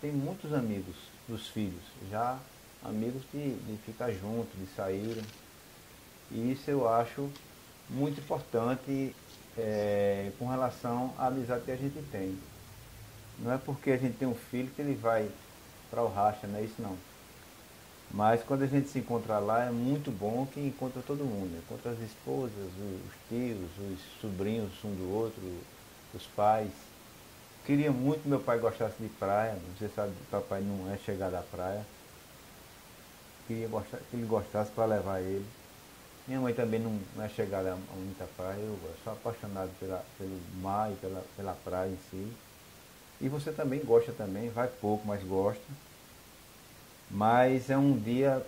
[0.00, 0.96] tem muitos amigos
[1.28, 2.38] dos filhos, já
[2.84, 5.24] amigos de, de ficar junto, de saírem.
[6.30, 7.28] E isso eu acho
[7.88, 9.14] muito importante
[9.58, 12.36] é, com relação à amizade que a gente tem.
[13.38, 15.28] Não é porque a gente tem um filho que ele vai
[15.90, 16.96] para o racha, não é isso não.
[18.10, 21.56] Mas quando a gente se encontra lá é muito bom que encontra todo mundo.
[21.58, 25.42] Encontra as esposas, os tios, os sobrinhos um do outro,
[26.14, 26.72] os pais.
[27.64, 29.58] Queria muito que meu pai gostasse de praia.
[29.76, 31.84] Você sabe que papai não é chegado à praia.
[33.46, 35.44] Queria gostar, que ele gostasse para levar ele.
[36.26, 38.58] Minha mãe também não, não é chegada a muita praia.
[38.60, 42.32] Eu sou apaixonado pela, pelo mar e pela, pela praia em si.
[43.20, 45.62] E você também gosta também, vai pouco, mas gosta.
[47.10, 48.44] Mas é um dia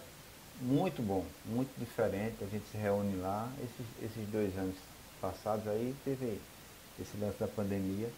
[0.60, 2.36] muito bom, muito diferente.
[2.42, 3.48] A gente se reúne lá.
[3.58, 4.76] Esses, esses dois anos
[5.20, 6.40] passados aí teve
[7.00, 8.10] esse lance da pandemia.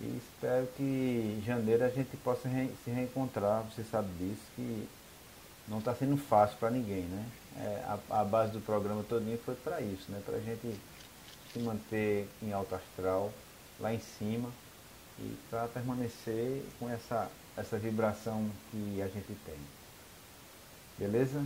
[0.00, 3.62] E espero que em janeiro a gente possa re, se reencontrar.
[3.64, 4.88] Você sabe disso, que
[5.68, 7.24] não está sendo fácil para ninguém, né?
[7.56, 10.20] É, a, a, base do programa todinho foi para isso, né?
[10.24, 10.74] Para a gente
[11.52, 13.32] se manter em alto astral,
[13.78, 14.48] lá em cima,
[15.18, 19.58] e para permanecer com essa, essa vibração que a gente tem.
[20.98, 21.44] Beleza?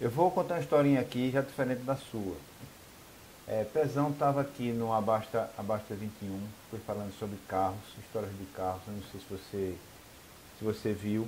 [0.00, 2.36] Eu vou contar uma historinha aqui já diferente da sua.
[3.46, 8.82] É, Pezão estava aqui no Abasta, Abasta 21, foi falando sobre carros, histórias de carros,
[8.86, 9.74] eu não sei se você,
[10.58, 11.26] se você viu.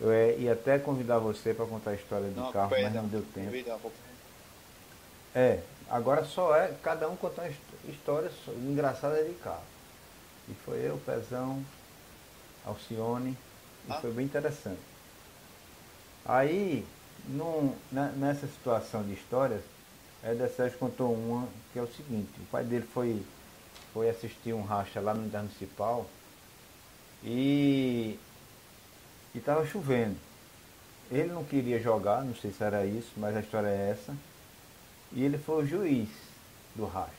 [0.00, 3.08] Eu é, ia até convidar você para contar a história de não, carro, mas não
[3.08, 3.90] deu tempo.
[5.34, 7.50] É, agora só é cada um contar
[7.88, 9.64] histórias engraçadas de carro.
[10.48, 11.62] E foi eu, Pezão,
[12.64, 13.36] Alcione,
[13.88, 14.00] e ah.
[14.00, 14.80] foi bem interessante.
[16.24, 16.84] Aí,
[17.28, 19.62] num, nessa situação de histórias,
[20.22, 23.22] Eder Sérgio contou uma que é o seguinte, o pai dele foi,
[23.94, 26.06] foi assistir um racha lá no Municipal
[27.22, 28.18] e
[29.34, 30.16] estava chovendo.
[31.10, 34.14] Ele não queria jogar, não sei se era isso, mas a história é essa.
[35.12, 36.08] E ele foi o juiz
[36.74, 37.12] do racha.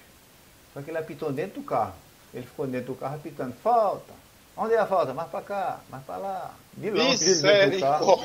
[0.74, 1.96] Só que ele apitou dentro do carro.
[2.34, 4.14] Ele ficou dentro do carro apitando, falta.
[4.62, 5.14] Onde é a falta?
[5.14, 6.54] Mais para cá, mais para lá.
[6.74, 8.20] De longe carro.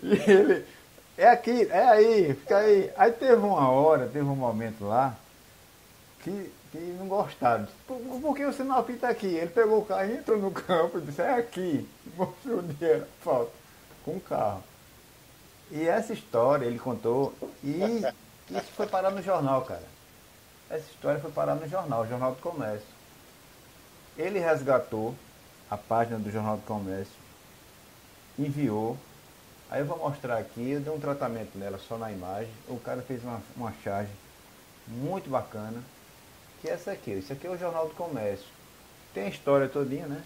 [0.00, 0.64] e ele,
[1.18, 2.92] é aqui, é aí, fica aí.
[2.96, 5.16] Aí teve uma hora, teve um momento lá,
[6.22, 7.66] que, que não gostaram.
[7.88, 9.26] Por, por que você não apita aqui?
[9.26, 11.88] Ele pegou o carro, entrou no campo e disse, é aqui.
[12.16, 13.50] Mostrou o dinheiro, falta,
[14.04, 14.62] com o carro.
[15.72, 17.82] E essa história ele contou e
[18.48, 19.99] isso foi parar no jornal, cara.
[20.70, 22.86] Essa história foi parar no jornal, Jornal do Comércio.
[24.16, 25.16] Ele resgatou
[25.68, 27.12] a página do Jornal do Comércio,
[28.38, 28.96] enviou.
[29.68, 32.52] Aí eu vou mostrar aqui, eu dei um tratamento nela só na imagem.
[32.68, 34.12] O cara fez uma, uma charge
[34.86, 35.82] muito bacana,
[36.60, 37.12] que é essa aqui.
[37.12, 38.46] Isso aqui é o Jornal do Comércio.
[39.12, 40.24] Tem a história todinha, né?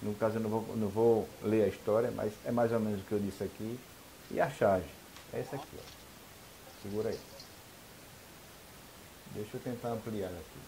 [0.00, 3.00] No caso eu não vou, não vou ler a história, mas é mais ou menos
[3.00, 3.78] o que eu disse aqui.
[4.30, 4.86] E a charge.
[5.32, 6.82] É essa aqui, ó.
[6.82, 7.29] Segura aí.
[9.30, 10.62] Deixa eu tentar ampliar aqui.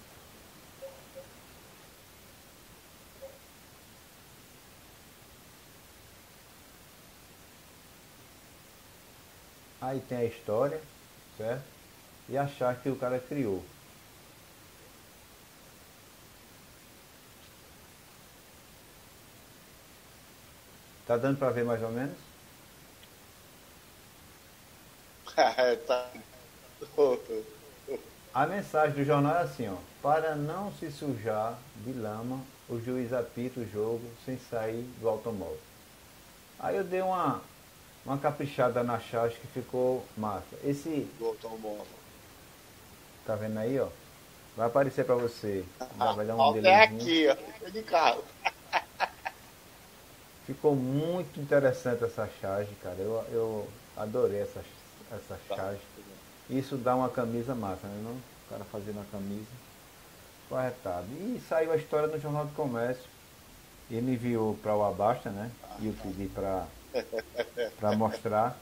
[9.78, 10.82] Aí tem a história,
[11.36, 11.70] certo?
[12.28, 13.62] E a chave que o cara criou.
[21.04, 22.18] Tá dando para ver mais ou menos?
[25.86, 26.12] tá.
[28.34, 29.76] A mensagem do jornal é assim, ó.
[30.02, 35.60] Para não se sujar de lama, o juiz apita o jogo sem sair do automóvel.
[36.58, 37.42] Aí eu dei uma,
[38.06, 40.56] uma caprichada na charge que ficou massa.
[40.64, 41.06] Esse.
[41.18, 41.86] Do automóvel.
[43.26, 43.88] Tá vendo aí, ó?
[44.56, 45.62] Vai aparecer para você.
[45.96, 47.68] Vai dar um Até aqui, ó.
[47.68, 48.24] De carro.
[50.46, 52.96] Ficou muito interessante essa charge, cara.
[52.98, 54.64] Eu, eu adorei essa,
[55.12, 55.74] essa tá.
[56.50, 58.00] Isso dá uma camisa massa, né?
[58.04, 58.12] Não?
[58.12, 59.50] O cara fazendo a camisa.
[60.48, 61.06] Corretado.
[61.12, 63.10] E saiu a história no Jornal do Comércio.
[63.90, 65.50] Ele enviou para o Abasta, né?
[65.80, 68.56] E eu pedi para mostrar.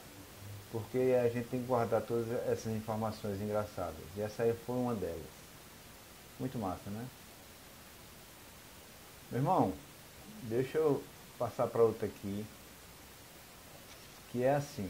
[0.71, 3.95] Porque a gente tem que guardar todas essas informações engraçadas.
[4.15, 5.19] E essa aí foi uma delas.
[6.39, 7.05] Muito massa, né?
[9.29, 9.73] Meu irmão,
[10.43, 11.03] deixa eu
[11.37, 12.45] passar para outra aqui.
[14.31, 14.89] Que é assim.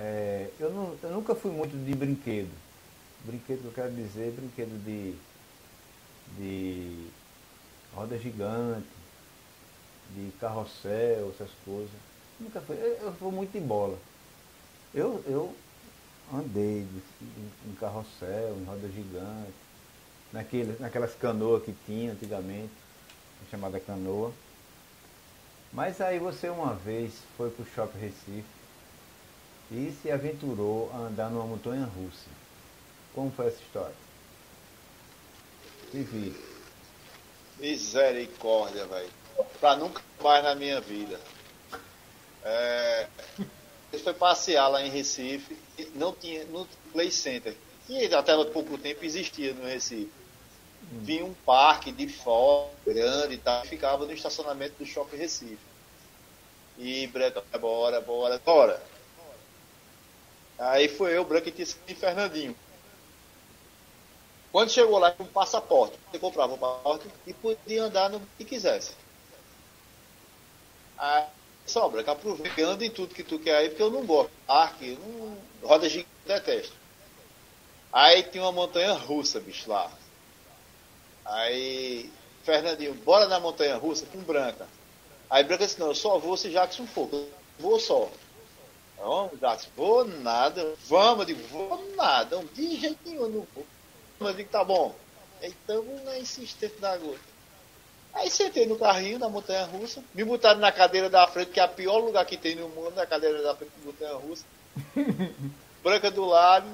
[0.00, 2.50] É, eu, não, eu, nunca fui muito de brinquedo.
[3.24, 5.16] brinquedo que eu quero dizer, brinquedo de,
[6.36, 7.08] de
[7.92, 8.86] roda gigante,
[10.14, 11.90] de carrossel, essas coisas.
[12.38, 12.76] Nunca foi.
[12.76, 13.98] Eu, eu vou muito em bola.
[14.94, 15.52] Eu, eu
[16.32, 17.24] andei de,
[17.68, 19.52] em, carrossel, em roda gigante,
[20.32, 22.70] naquele, naquelas canoas que tinha antigamente,
[23.50, 24.32] chamada canoa.
[25.72, 28.57] Mas aí você uma vez foi para o Shopping Recife
[29.70, 32.28] e se aventurou a andar numa montanha russa.
[33.14, 33.94] Como foi essa história?
[35.92, 36.34] Vivi.
[37.58, 39.10] Misericórdia, velho.
[39.60, 41.20] Pra nunca mais na minha vida.
[42.44, 43.08] É,
[43.92, 45.56] ele foi passear lá em Recife,
[45.94, 47.54] não tinha, no Play Center,
[47.86, 50.10] que até há pouco tempo existia no Recife.
[50.92, 51.00] Hum.
[51.02, 55.58] Vinha um parque de fora, grande e tal, ficava no estacionamento do Shopping Recife.
[56.78, 58.80] E Branca, bora, bora, bora.
[60.58, 62.56] Aí foi eu, Branca e Fernandinho.
[64.50, 65.96] Quando chegou lá, um passaporte.
[66.10, 68.92] Você comprava o passaporte e podia andar no que quisesse.
[70.96, 71.24] Aí,
[71.66, 74.32] sobra, que aproveitando em tudo que tu quer aí, porque eu não gosto.
[74.46, 76.72] Parque, não, roda gigante, detesto.
[77.92, 79.90] Aí tinha uma montanha russa, bicho, lá.
[81.24, 82.10] Aí,
[82.42, 84.66] Fernandinho, bora na montanha russa com Branca.
[85.30, 87.08] Aí Branca disse, não, eu só vou se Jackson for.
[87.12, 88.10] Eu vou só.
[89.00, 90.74] Não, Jackson, vou nada.
[90.86, 92.42] Vamos, eu digo, vou nada.
[92.52, 93.66] De jeito nenhum, eu não vou.
[94.18, 94.94] Mas eu digo, tá bom.
[95.42, 97.18] Então, na insistência da gota.
[98.14, 101.64] Aí sentei no carrinho da montanha russa, me botaram na cadeira da frente, que é
[101.64, 104.44] o pior lugar que tem no mundo, na cadeira da frente da montanha russa.
[105.84, 106.66] Branca do lado.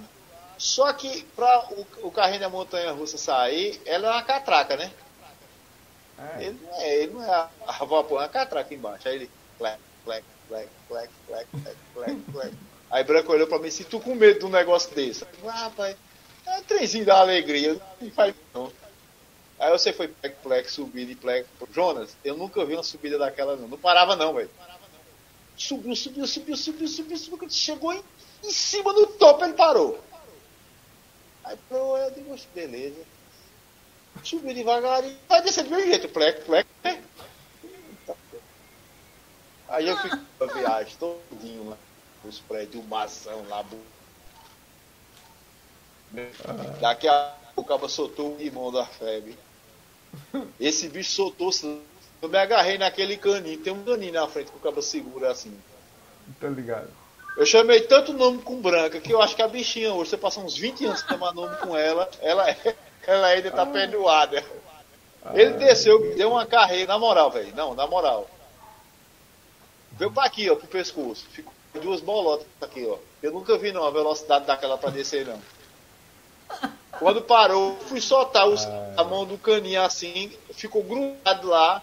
[0.56, 4.90] Só que para o, o, carrinho da montanha russa sair, ela é uma catraca, né?
[6.38, 6.44] É.
[6.44, 9.08] Ele, não é, ele não é a, a vapor, é uma catraca embaixo.
[9.08, 11.46] Aí ele, clec, clec, clec, clec, clec,
[11.94, 12.54] clec, clec.
[12.90, 15.24] Aí Branco olhou pra mim, se tu com medo de um negócio desse.
[15.46, 15.96] Ah, rapaz,
[16.46, 18.72] é um trenzinho da alegria, não faz não.
[19.59, 21.46] Aí você foi plec, plec, subida e plec.
[21.72, 23.68] Jonas, eu nunca vi uma subida daquela não.
[23.68, 24.50] Não parava não, velho.
[25.57, 27.38] Subiu, subiu, subiu, subiu, subiu, subiu.
[27.38, 28.02] Quando chegou em,
[28.42, 30.02] em cima do topo, ele parou.
[31.44, 33.00] Aí eu digo, beleza.
[34.22, 35.16] Subiu devagarinho.
[35.28, 36.66] Vai descer do meu jeito, plec, plec.
[39.68, 41.77] Aí eu fico a viagem todinho lá.
[42.24, 43.64] Os prédios, maçã lá.
[46.81, 49.37] Daqui a pouco o cara soltou o limão da febre.
[50.61, 51.50] Esse bicho soltou
[52.22, 53.59] Eu me agarrei naquele caninho.
[53.59, 55.57] Tem um caninho na frente que o cabo segura assim.
[56.40, 56.88] Tá ligado.
[57.37, 60.38] Eu chamei tanto nome com branca que eu acho que a bichinha hoje, você passa
[60.38, 63.66] uns 20 anos tomar nome com ela, ela, é, ela ainda tá ah.
[63.66, 64.44] perdoada.
[65.33, 67.55] Ele desceu, deu uma carreira, na moral, velho.
[67.57, 68.29] Não, na moral.
[69.98, 71.26] Veio pra aqui, ó, pro pescoço.
[71.30, 72.98] Ficou duas bolotas aqui, ó.
[73.22, 75.40] Eu nunca vi não a velocidade daquela pra descer, não.
[76.98, 78.94] Quando parou, fui soltar os, ah.
[78.98, 81.83] a mão do caninho assim, ficou grudado lá.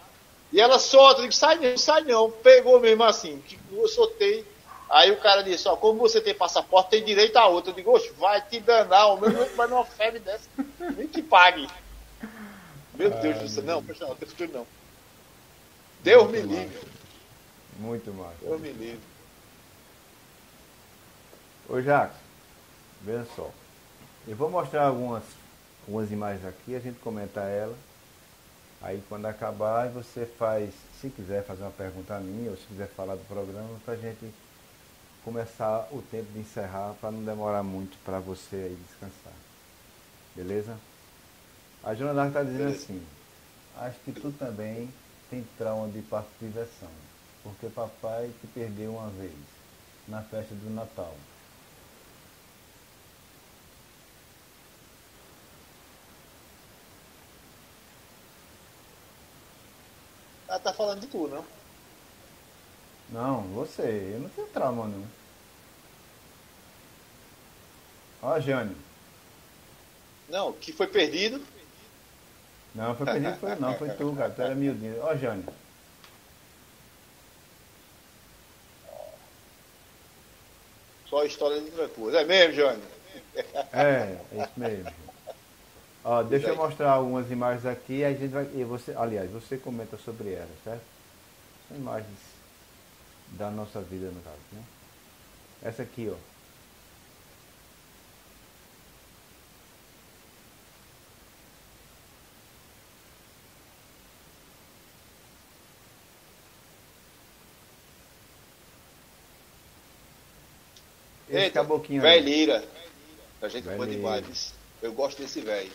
[0.52, 2.30] E ela solta, eu digo, sai não, sai não.
[2.30, 4.46] Pegou mesmo assim, eu soltei.
[4.90, 7.72] Aí o cara disse, ó, como você tem passaporte, tem direito a outra.
[7.72, 10.50] Eu digo, oxe, vai te danar, o meu não vai numa febre dessa.
[10.98, 11.68] Nem que pague.
[12.94, 14.68] Meu Deus do céu, não, não, tem futuro não.
[16.04, 16.80] Deus Muito me livre.
[17.82, 18.38] Muito mais.
[18.40, 19.00] Deus me livre.
[21.68, 22.18] Ô Jacques,
[23.02, 23.50] veja só.
[24.28, 25.24] Eu vou mostrar algumas,
[25.88, 27.76] algumas imagens aqui, a gente comenta ela.
[28.82, 32.88] Aí quando acabar, você faz, se quiser fazer uma pergunta a mim, ou se quiser
[32.90, 34.32] falar do programa, para a gente
[35.24, 39.34] começar o tempo de encerrar, para não demorar muito para você aí descansar.
[40.36, 40.78] Beleza?
[41.84, 43.04] A Jonathan está dizendo assim,
[43.78, 44.92] acho que tu também
[45.30, 46.90] tem trauma de parto de diversão,
[47.44, 49.34] porque papai te perdeu uma vez,
[50.08, 51.16] na festa do Natal.
[60.48, 61.46] Ela tá falando de tu, não?
[63.10, 64.12] Não, você.
[64.14, 65.08] Eu não tenho trauma, não.
[68.22, 68.76] Ó, Jânio.
[70.30, 71.42] Não, que foi perdido.
[72.76, 74.30] Não, foi perdido foi não, foi tu, cara.
[74.30, 75.02] Tu era miudinho.
[75.02, 75.46] Ó, Jânio.
[81.12, 82.22] Só história de coisa.
[82.22, 82.82] É mesmo, Jânio?
[83.74, 84.92] É, é isso mesmo.
[86.06, 88.50] Ó, deixa eu mostrar algumas imagens aqui, a gente vai.
[88.56, 90.82] E você, aliás, você comenta sobre elas, certo?
[91.68, 92.18] São imagens
[93.32, 94.64] da nossa vida no caso, né?
[95.62, 96.31] Essa aqui, ó.
[111.32, 112.02] Esse Eita, caboclinho.
[112.02, 112.64] Velho Lira.
[113.42, 114.54] A gente boa demais.
[114.82, 115.72] Eu gosto desse velho.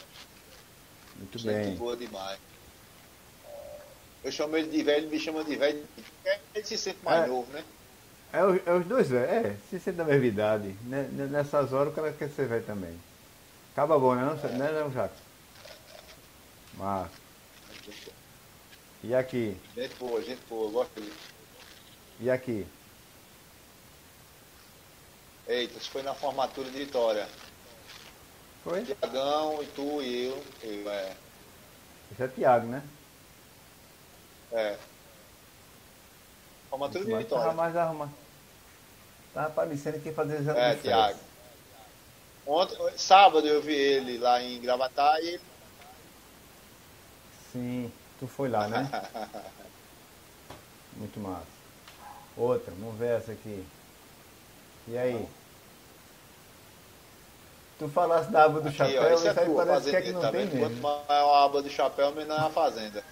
[1.17, 1.75] Muito gente bem.
[1.77, 2.39] boa demais.
[4.23, 5.83] Eu chamo ele de velho, ele me chama de velho.
[6.55, 7.27] Ele se sente mais É.
[7.27, 7.65] novo, né?
[8.33, 10.69] É, os- é os dois velhos, é, se sente da mesma idade.
[10.83, 12.95] Né, né, Nessas horas o cara quer ser velho também.
[13.73, 15.19] Acaba bom, né, não, né, não Jacques?
[16.75, 17.09] Mas,
[19.03, 19.57] e aqui?
[19.75, 21.13] Gente boa, gente boa, gosto dele.
[22.21, 22.67] E aqui?
[25.49, 27.29] Eita, isso foi na formatura de Vitória.
[28.65, 28.85] Foi?
[28.85, 30.45] Tiagão e tu e eu.
[30.63, 31.13] eu é.
[32.13, 32.83] Esse é Tiago, né?
[34.53, 34.77] é.
[36.69, 37.57] Formatura de Mas tava Vitória.
[37.57, 38.13] mais arrumado.
[39.33, 41.19] Tava parecendo que fazer exame É, Tiago.
[42.47, 45.43] Ontem, sábado eu vi ele lá em Gravatar e ele.
[47.53, 48.89] Sim, tu foi lá, né?
[50.97, 51.47] Muito massa.
[52.37, 53.65] Outra, vamos ver essa aqui.
[54.89, 55.27] E aí?
[57.79, 60.03] Tu falasse da aba do Aqui, chapéu, ó, isso, é aí tua, parece que é
[60.03, 60.61] que não tá tem mesmo.
[60.61, 63.05] Quanto maior a aba do chapéu, menor é a fazenda.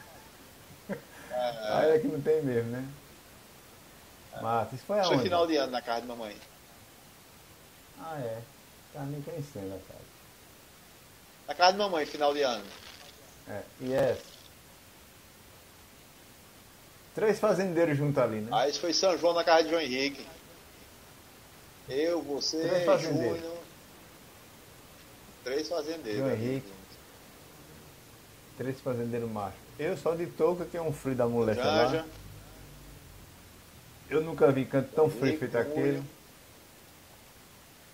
[1.34, 2.88] Aí é que não tem mesmo, né?
[4.40, 5.28] Massa, isso foi Isso foi aonde?
[5.28, 6.36] final de ano na casa de mamãe.
[8.00, 8.40] Ah, é.
[8.92, 10.00] Tá me conhecendo, cara.
[11.46, 12.64] Na casa de mamãe, final de ano.
[13.48, 14.22] É, e essa?
[17.14, 18.48] Três fazendeiros juntos ali, né?
[18.52, 20.26] Aí isso foi São João na casa de João Henrique.
[21.88, 22.86] Eu, você.
[22.98, 23.63] Júnior.
[25.44, 26.20] Três fazendeiros.
[26.20, 26.32] João.
[26.32, 26.72] Henrique.
[28.56, 29.58] Três fazendeiros machos.
[29.78, 31.86] Eu só de touca, que é um frio da molesta lá.
[31.86, 32.06] Janja.
[34.08, 36.02] Eu nunca vi canto tão frio feito aquele.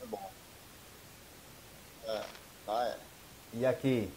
[0.03, 0.31] É bom.
[2.07, 2.25] É,
[2.67, 2.97] tá, é.
[3.55, 4.11] E aqui?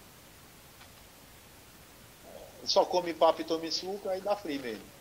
[2.65, 4.92] Só come papo e tome suco, aí dá frio mesmo.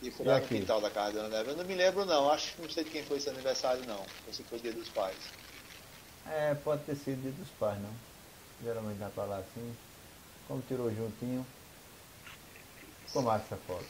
[0.00, 1.52] Aqui foi E lá no quintal da casa da Ana Débora.
[1.52, 4.10] Eu não me lembro não, acho que não sei de quem foi esse aniversário não.
[4.24, 5.36] Ou se foi dia dos pais.
[6.24, 7.92] É, pode ter sido dia dos pais, não.
[8.60, 9.76] Geralmente dá pra lá assim.
[10.46, 11.46] Como tirou juntinho.
[13.06, 13.88] Ficou massa essa foto.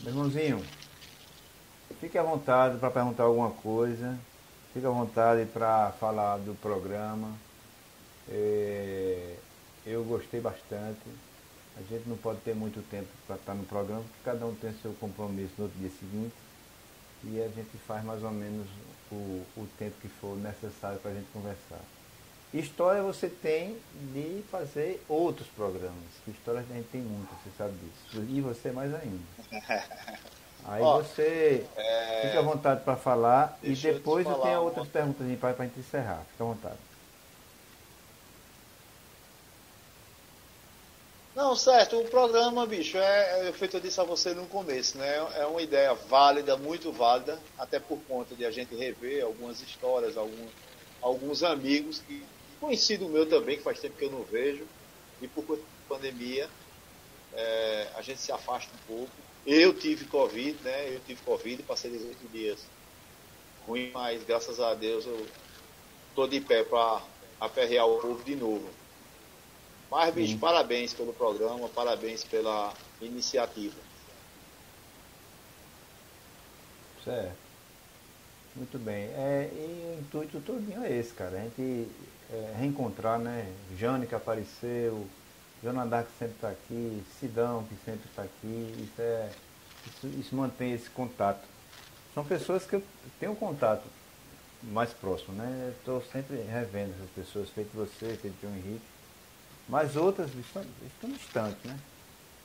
[0.00, 0.66] Meu irmãozinho,
[1.98, 4.18] fique à vontade para perguntar alguma coisa.
[4.72, 7.38] Fique à vontade para falar do programa.
[8.28, 9.44] É,
[9.84, 11.08] eu gostei bastante.
[11.80, 14.72] A gente não pode ter muito tempo para estar no programa, porque cada um tem
[14.82, 16.34] seu compromisso no outro dia seguinte.
[17.24, 18.66] E a gente faz mais ou menos
[19.10, 21.80] o, o tempo que for necessário para a gente conversar.
[22.52, 23.78] História você tem
[24.12, 25.94] de fazer outros programas.
[26.24, 28.26] que História a gente tem muitas, você sabe disso.
[28.28, 29.22] E você mais ainda.
[30.64, 34.60] Aí Ó, você É, fica à vontade para falar e eu depois eu, falar tenho
[34.62, 36.22] outras perguntas para a gente encerrar.
[36.32, 36.76] Fica à vontade.
[41.34, 45.16] Não, certo, o programa, bicho, é, é feito eu disse a você no começo, né?
[45.36, 50.16] É uma ideia válida, muito válida, até por conta de a gente rever algumas histórias,
[50.16, 50.48] algum,
[51.00, 52.24] alguns amigos que
[52.58, 54.66] conhecido meu também, que faz tempo que eu não vejo,
[55.22, 56.48] e por conta da pandemia,
[57.32, 59.12] é, a gente se afasta um pouco.
[59.46, 60.94] Eu tive Covid, né?
[60.94, 62.58] Eu tive Covid, passei 18 dias
[63.66, 65.26] ruim, mas graças a Deus eu
[66.14, 67.00] tô de pé para
[67.40, 68.79] aperrear o povo de novo.
[69.90, 70.38] Mas, bicho, Sim.
[70.38, 73.76] parabéns pelo programa, parabéns pela iniciativa.
[77.04, 77.36] Certo.
[78.54, 79.04] Muito bem.
[79.14, 81.36] É, e o intuito todinho é esse, cara.
[81.36, 81.88] A gente
[82.32, 83.52] é, reencontrar, né?
[83.76, 85.06] Jane que apareceu,
[85.62, 88.74] Jonadar que sempre está aqui, Sidão que sempre está aqui.
[88.84, 89.30] Isso, é,
[89.86, 91.46] isso, isso mantém esse contato.
[92.14, 92.82] São pessoas que eu
[93.18, 93.84] tenho contato
[94.62, 95.72] mais próximo, né?
[95.78, 98.82] Estou sempre revendo essas pessoas, feito você, feito João Henrique.
[99.70, 101.78] Mas outras estão, estão distantes, né?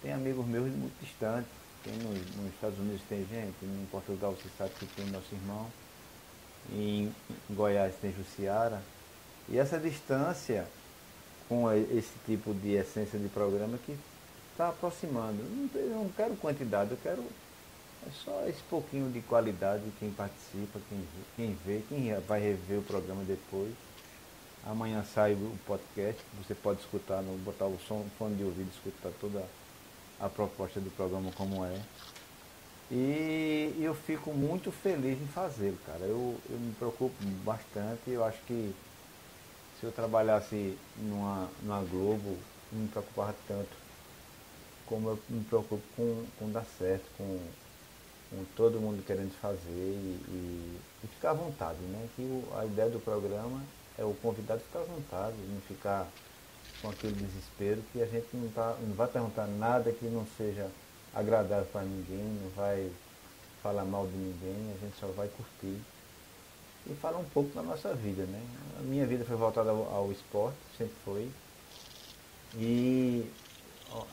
[0.01, 1.49] Tem amigos meus muito distantes.
[1.83, 2.13] Tem no-
[2.43, 5.67] nos Estados Unidos tem gente, em Portugal você sabe que tem nosso irmão.
[6.71, 7.11] Em,
[7.49, 8.81] Goiás tem Jussiara.
[9.49, 10.67] E essa distância
[11.49, 13.95] com esse tipo de essência de programa que
[14.51, 15.37] está aproximando.
[15.75, 17.23] Eu não quero quantidade, eu quero
[18.07, 20.79] é só esse pouquinho de qualidade de quem participa,
[21.35, 23.73] quem vê, quem vai rever o programa depois.
[24.65, 29.11] Amanhã sai o podcast, você pode escutar, no, botar o som, fone de ouvido, escutar
[29.21, 29.43] toda
[30.19, 31.79] a proposta do programa como é.
[32.91, 35.99] E eu fico muito feliz em fazê-lo, cara.
[36.01, 37.13] Eu, eu me preocupo
[37.43, 38.73] bastante, eu acho que
[39.79, 42.35] se eu trabalhasse numa, numa Globo,
[42.71, 43.85] não me preocupava tanto
[44.87, 47.39] como eu me preocupo com, com dar certo, com,
[48.29, 52.07] com todo mundo querendo fazer e, e, e ficar à vontade, né?
[52.15, 53.61] Que o- a ideia do programa
[53.97, 56.07] é o convidado ficar à vontade, não ficar
[56.81, 60.69] com aquele desespero que a gente não, tá, não vai perguntar nada que não seja
[61.13, 62.91] agradável para ninguém, não vai
[63.63, 65.79] falar mal de ninguém, a gente só vai curtir
[66.87, 68.41] e falar um pouco da nossa vida, né?
[68.79, 71.31] A minha vida foi voltada ao, ao esporte, sempre foi.
[72.55, 73.27] E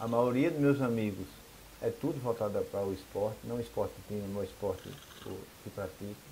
[0.01, 1.27] a maioria dos meus amigos
[1.83, 4.89] é tudo voltado para o esporte, não esporte tem, não o esporte
[5.63, 6.32] que pratica.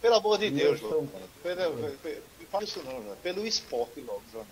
[0.00, 1.06] Pelo amor de Deus, pelo,
[1.42, 3.16] pelo, isso não, João.
[3.22, 4.46] pelo esporte logo, João.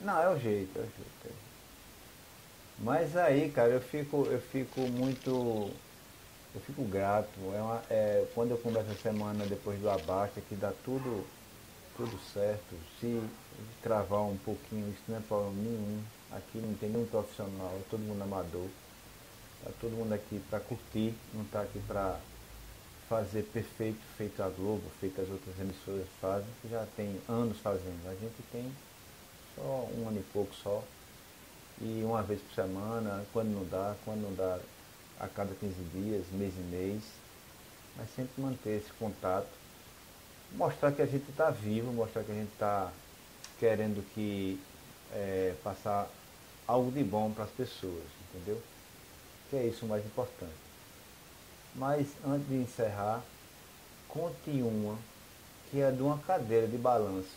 [0.00, 1.26] Não, é o jeito, é o jeito.
[1.26, 1.30] É.
[2.78, 5.70] Mas aí, cara, eu fico, eu fico muito.
[6.54, 7.38] Eu fico grato.
[7.54, 11.24] É uma, é, quando eu começo a semana depois do abate, que dá tudo,
[11.96, 12.76] tudo certo.
[13.00, 13.22] Se
[13.82, 16.02] travar um pouquinho, isso não é problema nenhum.
[16.32, 18.68] Aqui não tem nenhum profissional, é todo mundo amador.
[19.60, 22.18] Está todo mundo aqui para curtir, não está aqui para
[23.08, 28.08] fazer perfeito, feito a Globo, feito as outras emissoras fazem, que já tem anos fazendo.
[28.08, 28.70] A gente tem
[29.54, 30.82] só um ano e pouco só.
[31.80, 34.58] E uma vez por semana, quando não dá, quando não dá,
[35.20, 37.02] a cada 15 dias, mês e mês.
[37.96, 39.48] Mas sempre manter esse contato.
[40.52, 42.92] Mostrar que a gente está vivo, mostrar que a gente está
[43.58, 44.60] querendo que
[45.12, 46.08] é, passar
[46.66, 48.60] algo de bom para as pessoas, entendeu?
[49.50, 50.63] Que é isso o mais importante.
[51.74, 53.22] Mas antes de encerrar,
[54.08, 54.96] conte uma
[55.70, 57.36] que é de uma cadeira de balanço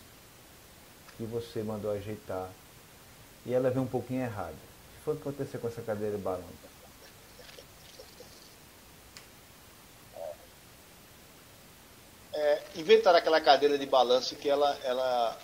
[1.16, 2.48] que você mandou ajeitar
[3.44, 4.52] e ela veio um pouquinho errada.
[4.52, 6.68] O que foi que aconteceu com essa cadeira de balanço?
[12.32, 15.36] É, inventaram aquela cadeira de balanço que ela, ela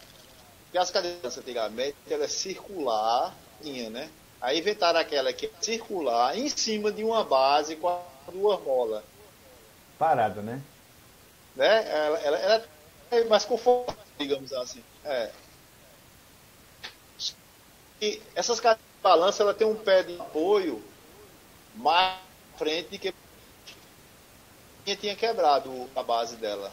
[0.74, 3.32] porque as cadeiras antigamente ela é circular,
[3.62, 4.10] né?
[4.40, 7.88] Aí inventaram aquela que é circular em cima de uma base com
[8.32, 9.02] duas molas.
[9.98, 10.60] Parada, né?
[11.54, 11.88] Né?
[11.88, 12.64] Ela, ela, ela
[13.10, 14.82] é mais confortável, digamos assim.
[15.04, 15.30] É.
[18.00, 20.82] E essas cadeiras de balança ela tem um pé de apoio
[21.74, 22.18] mais
[22.56, 26.72] frente que tinha quebrado a base dela.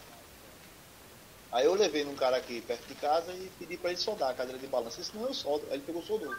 [1.51, 4.33] Aí eu levei num cara aqui perto de casa e pedi para ele soldar a
[4.33, 5.03] cadeira de balança.
[5.03, 5.65] Senão eu soldo.
[5.67, 6.33] Aí ele pegou soldou.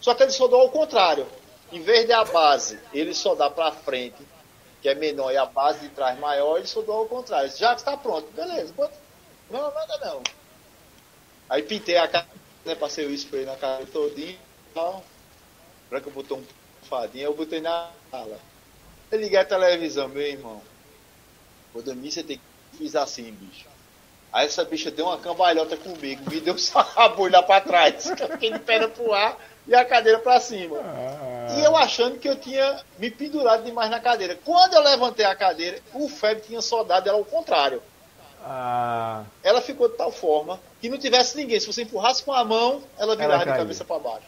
[0.00, 1.26] Só que ele soldou ao contrário.
[1.72, 4.22] Em vez de a base ele soldar para frente,
[4.80, 7.50] que é menor, e a base de trás maior, ele soldou ao contrário.
[7.56, 8.72] Já que está pronto, beleza.
[9.50, 10.22] Não, nada não.
[11.48, 12.26] Aí pintei a cara,
[12.64, 15.04] né, passei o spray na cara todinha e tal.
[15.88, 16.44] Branca botou um
[16.82, 18.38] fadinho, eu botei na sala.
[19.10, 20.60] Eu liguei a televisão, meu irmão.
[21.72, 23.66] Vou dormir, você tem que fiz assim, bicho.
[24.32, 28.06] Aí essa bicha deu uma cambalhota comigo, me deu só a bolha pra trás.
[28.06, 30.78] Eu fiquei de perna pro ar e a cadeira pra cima.
[30.80, 31.35] Ah.
[31.54, 34.38] E eu achando que eu tinha me pendurado demais na cadeira.
[34.44, 37.82] Quando eu levantei a cadeira, o Feb tinha soldado ela ao contrário.
[38.42, 39.24] Ah.
[39.42, 41.58] Ela ficou de tal forma que não tivesse ninguém.
[41.60, 44.26] Se você empurrasse com a mão, ela virava ela de cabeça para baixo.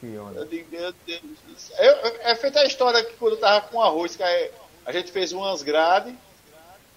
[0.00, 0.40] Que onda.
[0.40, 1.76] Eu digo, meu Deus do céu.
[2.20, 5.62] é feita a história que quando eu tava com arroz, que a gente fez umas
[5.62, 6.14] grades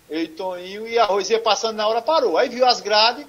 [0.10, 2.38] eu e Toninho, e a Rose ia passando na hora, parou.
[2.38, 3.26] Aí viu as grades,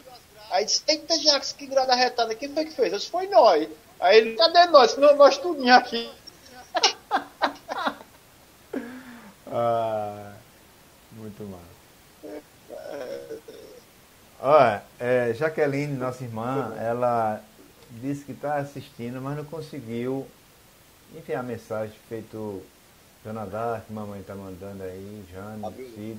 [0.51, 2.93] aí disse, eita Jacques, que grade arretada, quem foi que fez?
[2.93, 3.69] Eu disse, foi nós.
[4.01, 4.97] Aí ele, cadê nós?
[4.97, 6.11] Não, nós tudinho aqui.
[9.51, 10.33] ah,
[11.13, 11.61] muito mal.
[14.41, 17.43] Olha, é, Jaqueline, nossa irmã, ela
[17.91, 20.27] disse que está assistindo, mas não conseguiu
[21.15, 22.63] enviar a mensagem feito
[23.25, 26.19] Jonadar, que mamãe está mandando aí, Jane, Cid.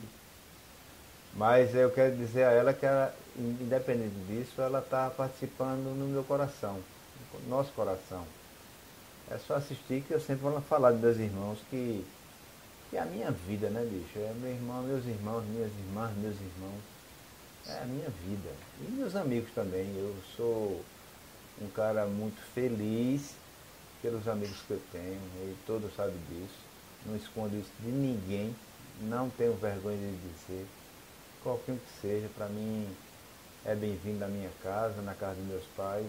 [1.34, 6.24] Mas eu quero dizer a ela que, ela, independente disso, ela está participando no meu
[6.24, 6.80] coração,
[7.48, 8.26] nosso coração.
[9.30, 12.06] É só assistir que eu sempre vou falar dos meus irmãos que,
[12.90, 14.18] que é a minha vida, né, bicho?
[14.18, 16.82] É meu irmão, meus irmãos, minhas irmãs, meus irmãos.
[17.68, 18.50] É a minha vida.
[18.82, 19.86] E meus amigos também.
[19.96, 20.84] Eu sou
[21.62, 23.36] um cara muito feliz
[24.02, 26.58] pelos amigos que eu tenho, e todos sabem disso.
[27.06, 28.56] Não escondo isso de ninguém,
[29.02, 30.66] não tenho vergonha de dizer
[31.44, 32.88] qualquer um que seja, para mim
[33.66, 36.08] é bem-vindo na minha casa, na casa dos meus pais.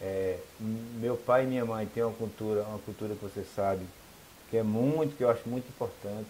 [0.00, 3.84] É, meu pai e minha mãe têm uma cultura, uma cultura que você sabe,
[4.50, 6.28] que é muito, que eu acho muito importante,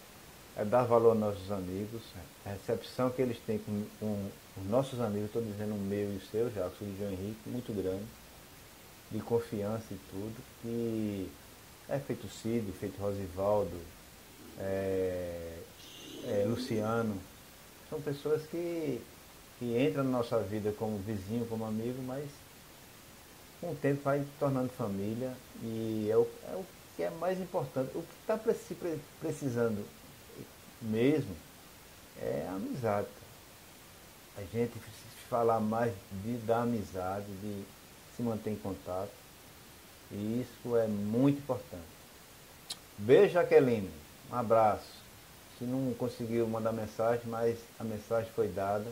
[0.56, 2.02] é dar valor aos nossos amigos,
[2.44, 4.28] a recepção que eles têm com, com
[4.60, 7.72] os nossos amigos, estou dizendo o meu e o seu, já, de João Henrique, muito
[7.72, 8.04] grande,
[9.10, 11.30] de confiança e tudo, que
[11.88, 13.80] é feito Cid, feito Rosivaldo,
[14.58, 15.58] é,
[16.26, 17.16] é, Luciano,
[17.88, 19.00] são pessoas que,
[19.58, 22.24] que entram na nossa vida como vizinho, como amigo, mas
[23.60, 26.64] com o tempo vai tornando família e é o, é o
[26.96, 27.90] que é mais importante.
[27.94, 28.38] O que está
[29.20, 29.86] precisando
[30.80, 31.34] mesmo
[32.20, 33.08] é a amizade.
[34.36, 34.72] A gente
[35.28, 35.92] falar mais
[36.24, 37.64] de, da amizade, de
[38.16, 39.12] se manter em contato.
[40.10, 41.84] E isso é muito importante.
[42.98, 43.90] Beijo, Jaqueline.
[44.30, 45.00] Um abraço.
[45.58, 48.86] Se não conseguiu mandar mensagem, mas a mensagem foi dada.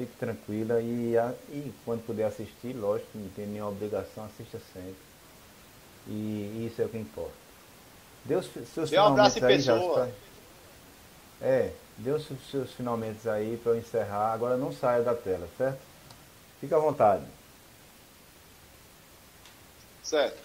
[0.00, 1.14] Fique tranquila e,
[1.50, 4.96] e quando puder assistir, lógico, não tem nenhuma obrigação, assista sempre.
[6.06, 7.34] E isso é o que importa.
[8.24, 10.10] Deus seus Dê um abraço aí, pessoa.
[11.42, 14.32] É, dê os seus finalmente aí para eu encerrar.
[14.32, 15.80] Agora não saia da tela, certo?
[16.62, 17.26] Fique à vontade.
[20.02, 20.38] Certo.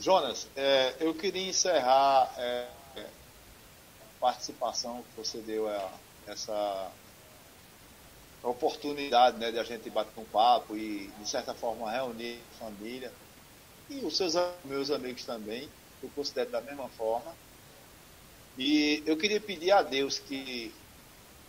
[0.00, 2.66] Jonas, é, eu queria encerrar é,
[2.96, 3.04] a
[4.18, 5.92] participação que você deu a
[6.26, 6.90] essa
[8.48, 13.12] oportunidade né, de a gente bater um papo e, de certa forma, reunir a família
[13.88, 14.34] e os seus
[14.64, 15.68] meus amigos também,
[16.02, 17.34] eu considero da mesma forma.
[18.58, 20.72] E eu queria pedir a Deus que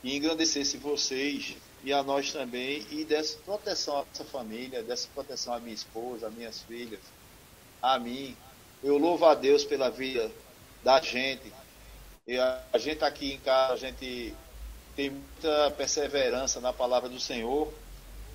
[0.04, 5.60] engrandecesse vocês e a nós também e desse proteção à nossa família, desse proteção à
[5.60, 7.00] minha esposa, às minhas filhas,
[7.82, 8.36] a mim.
[8.84, 10.32] Eu louvo a Deus pela vida
[10.84, 11.52] da gente.
[12.28, 14.34] E a, a gente aqui em casa, a gente
[14.96, 17.72] tem muita perseverança na palavra do Senhor.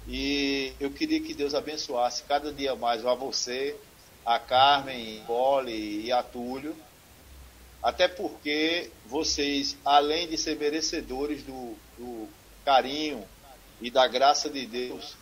[0.06, 3.76] E eu queria que Deus abençoasse cada dia mais a você,
[4.24, 6.76] a Carmen, Poli e a Túlio.
[7.82, 12.28] Até porque vocês, além de ser merecedores do, do
[12.64, 13.26] carinho
[13.80, 15.16] e da graça de Deus,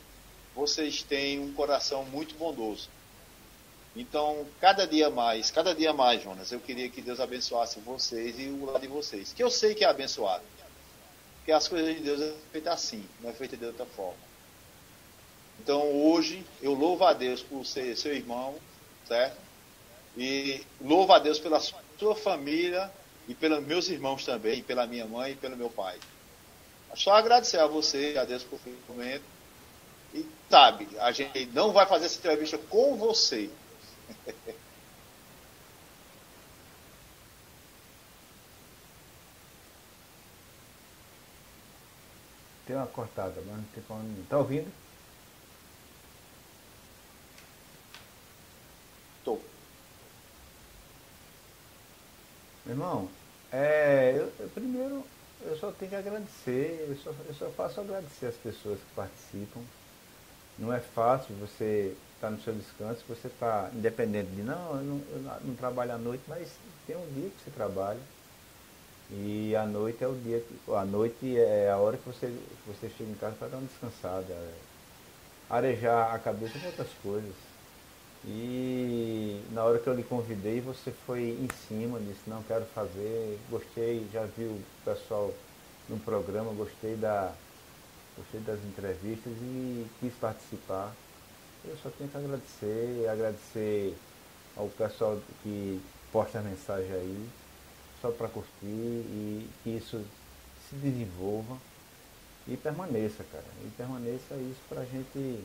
[0.57, 2.89] vocês têm um coração muito bondoso.
[3.95, 8.45] Então, cada dia mais, cada dia mais, Jonas, eu queria que Deus abençoasse vocês e
[8.45, 9.33] o lado de vocês.
[9.33, 10.43] Que eu sei que é abençoado.
[11.49, 14.19] Porque as coisas de Deus é feita assim, não é feita de outra forma.
[15.59, 18.55] Então, hoje, eu louvo a Deus por ser seu irmão,
[19.07, 19.39] certo?
[20.15, 22.93] E louvo a Deus pela sua família
[23.27, 25.99] e pelos meus irmãos também, pela minha mãe e pelo meu pai.
[26.95, 29.25] Só agradecer a você, a Deus por o momento.
[30.13, 33.49] E sabe, a gente não vai fazer essa entrevista com você,
[42.69, 44.27] tem uma cortada, mas não tem como.
[44.29, 44.71] Tá ouvindo?
[49.25, 49.39] Tô.
[52.67, 53.09] Meu irmão,
[53.51, 55.03] é, eu, eu, primeiro
[55.41, 59.61] eu só tenho que agradecer, eu só, eu só faço agradecer as pessoas que participam.
[60.59, 65.01] Não é fácil você está no seu descanso, você está independente de não eu, não,
[65.13, 66.51] eu não trabalho à noite, mas
[66.87, 68.18] tem um dia que você trabalha.
[69.11, 70.73] E a noite é o dia que.
[70.73, 72.33] A noite é a hora que você,
[72.67, 74.33] você chega em casa para dar uma descansada.
[74.33, 74.55] É,
[75.49, 77.35] arejar a cabeça com outras coisas.
[78.27, 83.39] E na hora que eu lhe convidei, você foi em cima, disse, não quero fazer,
[83.49, 85.33] gostei, já vi o pessoal
[85.89, 87.33] no programa, gostei da.
[88.17, 90.93] Gostei das entrevistas e quis participar.
[91.65, 93.97] Eu só tenho que agradecer, agradecer
[94.57, 95.81] ao pessoal que
[96.11, 97.29] posta a mensagem aí,
[98.01, 100.05] só para curtir e que isso
[100.69, 101.57] se desenvolva
[102.47, 103.45] e permaneça, cara.
[103.65, 105.45] E permaneça isso para a gente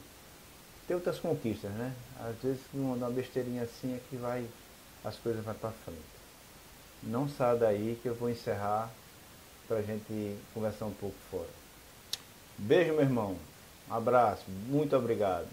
[0.87, 1.93] ter outras conquistas, né?
[2.19, 4.45] Às vezes uma besteirinha assim é que vai,
[5.03, 5.99] as coisas vão para frente.
[7.01, 8.89] Não saia daí que eu vou encerrar
[9.67, 11.49] para a gente conversar um pouco fora.
[12.57, 13.37] Beijo, meu irmão.
[13.89, 14.43] Um abraço.
[14.67, 15.47] Muito obrigado.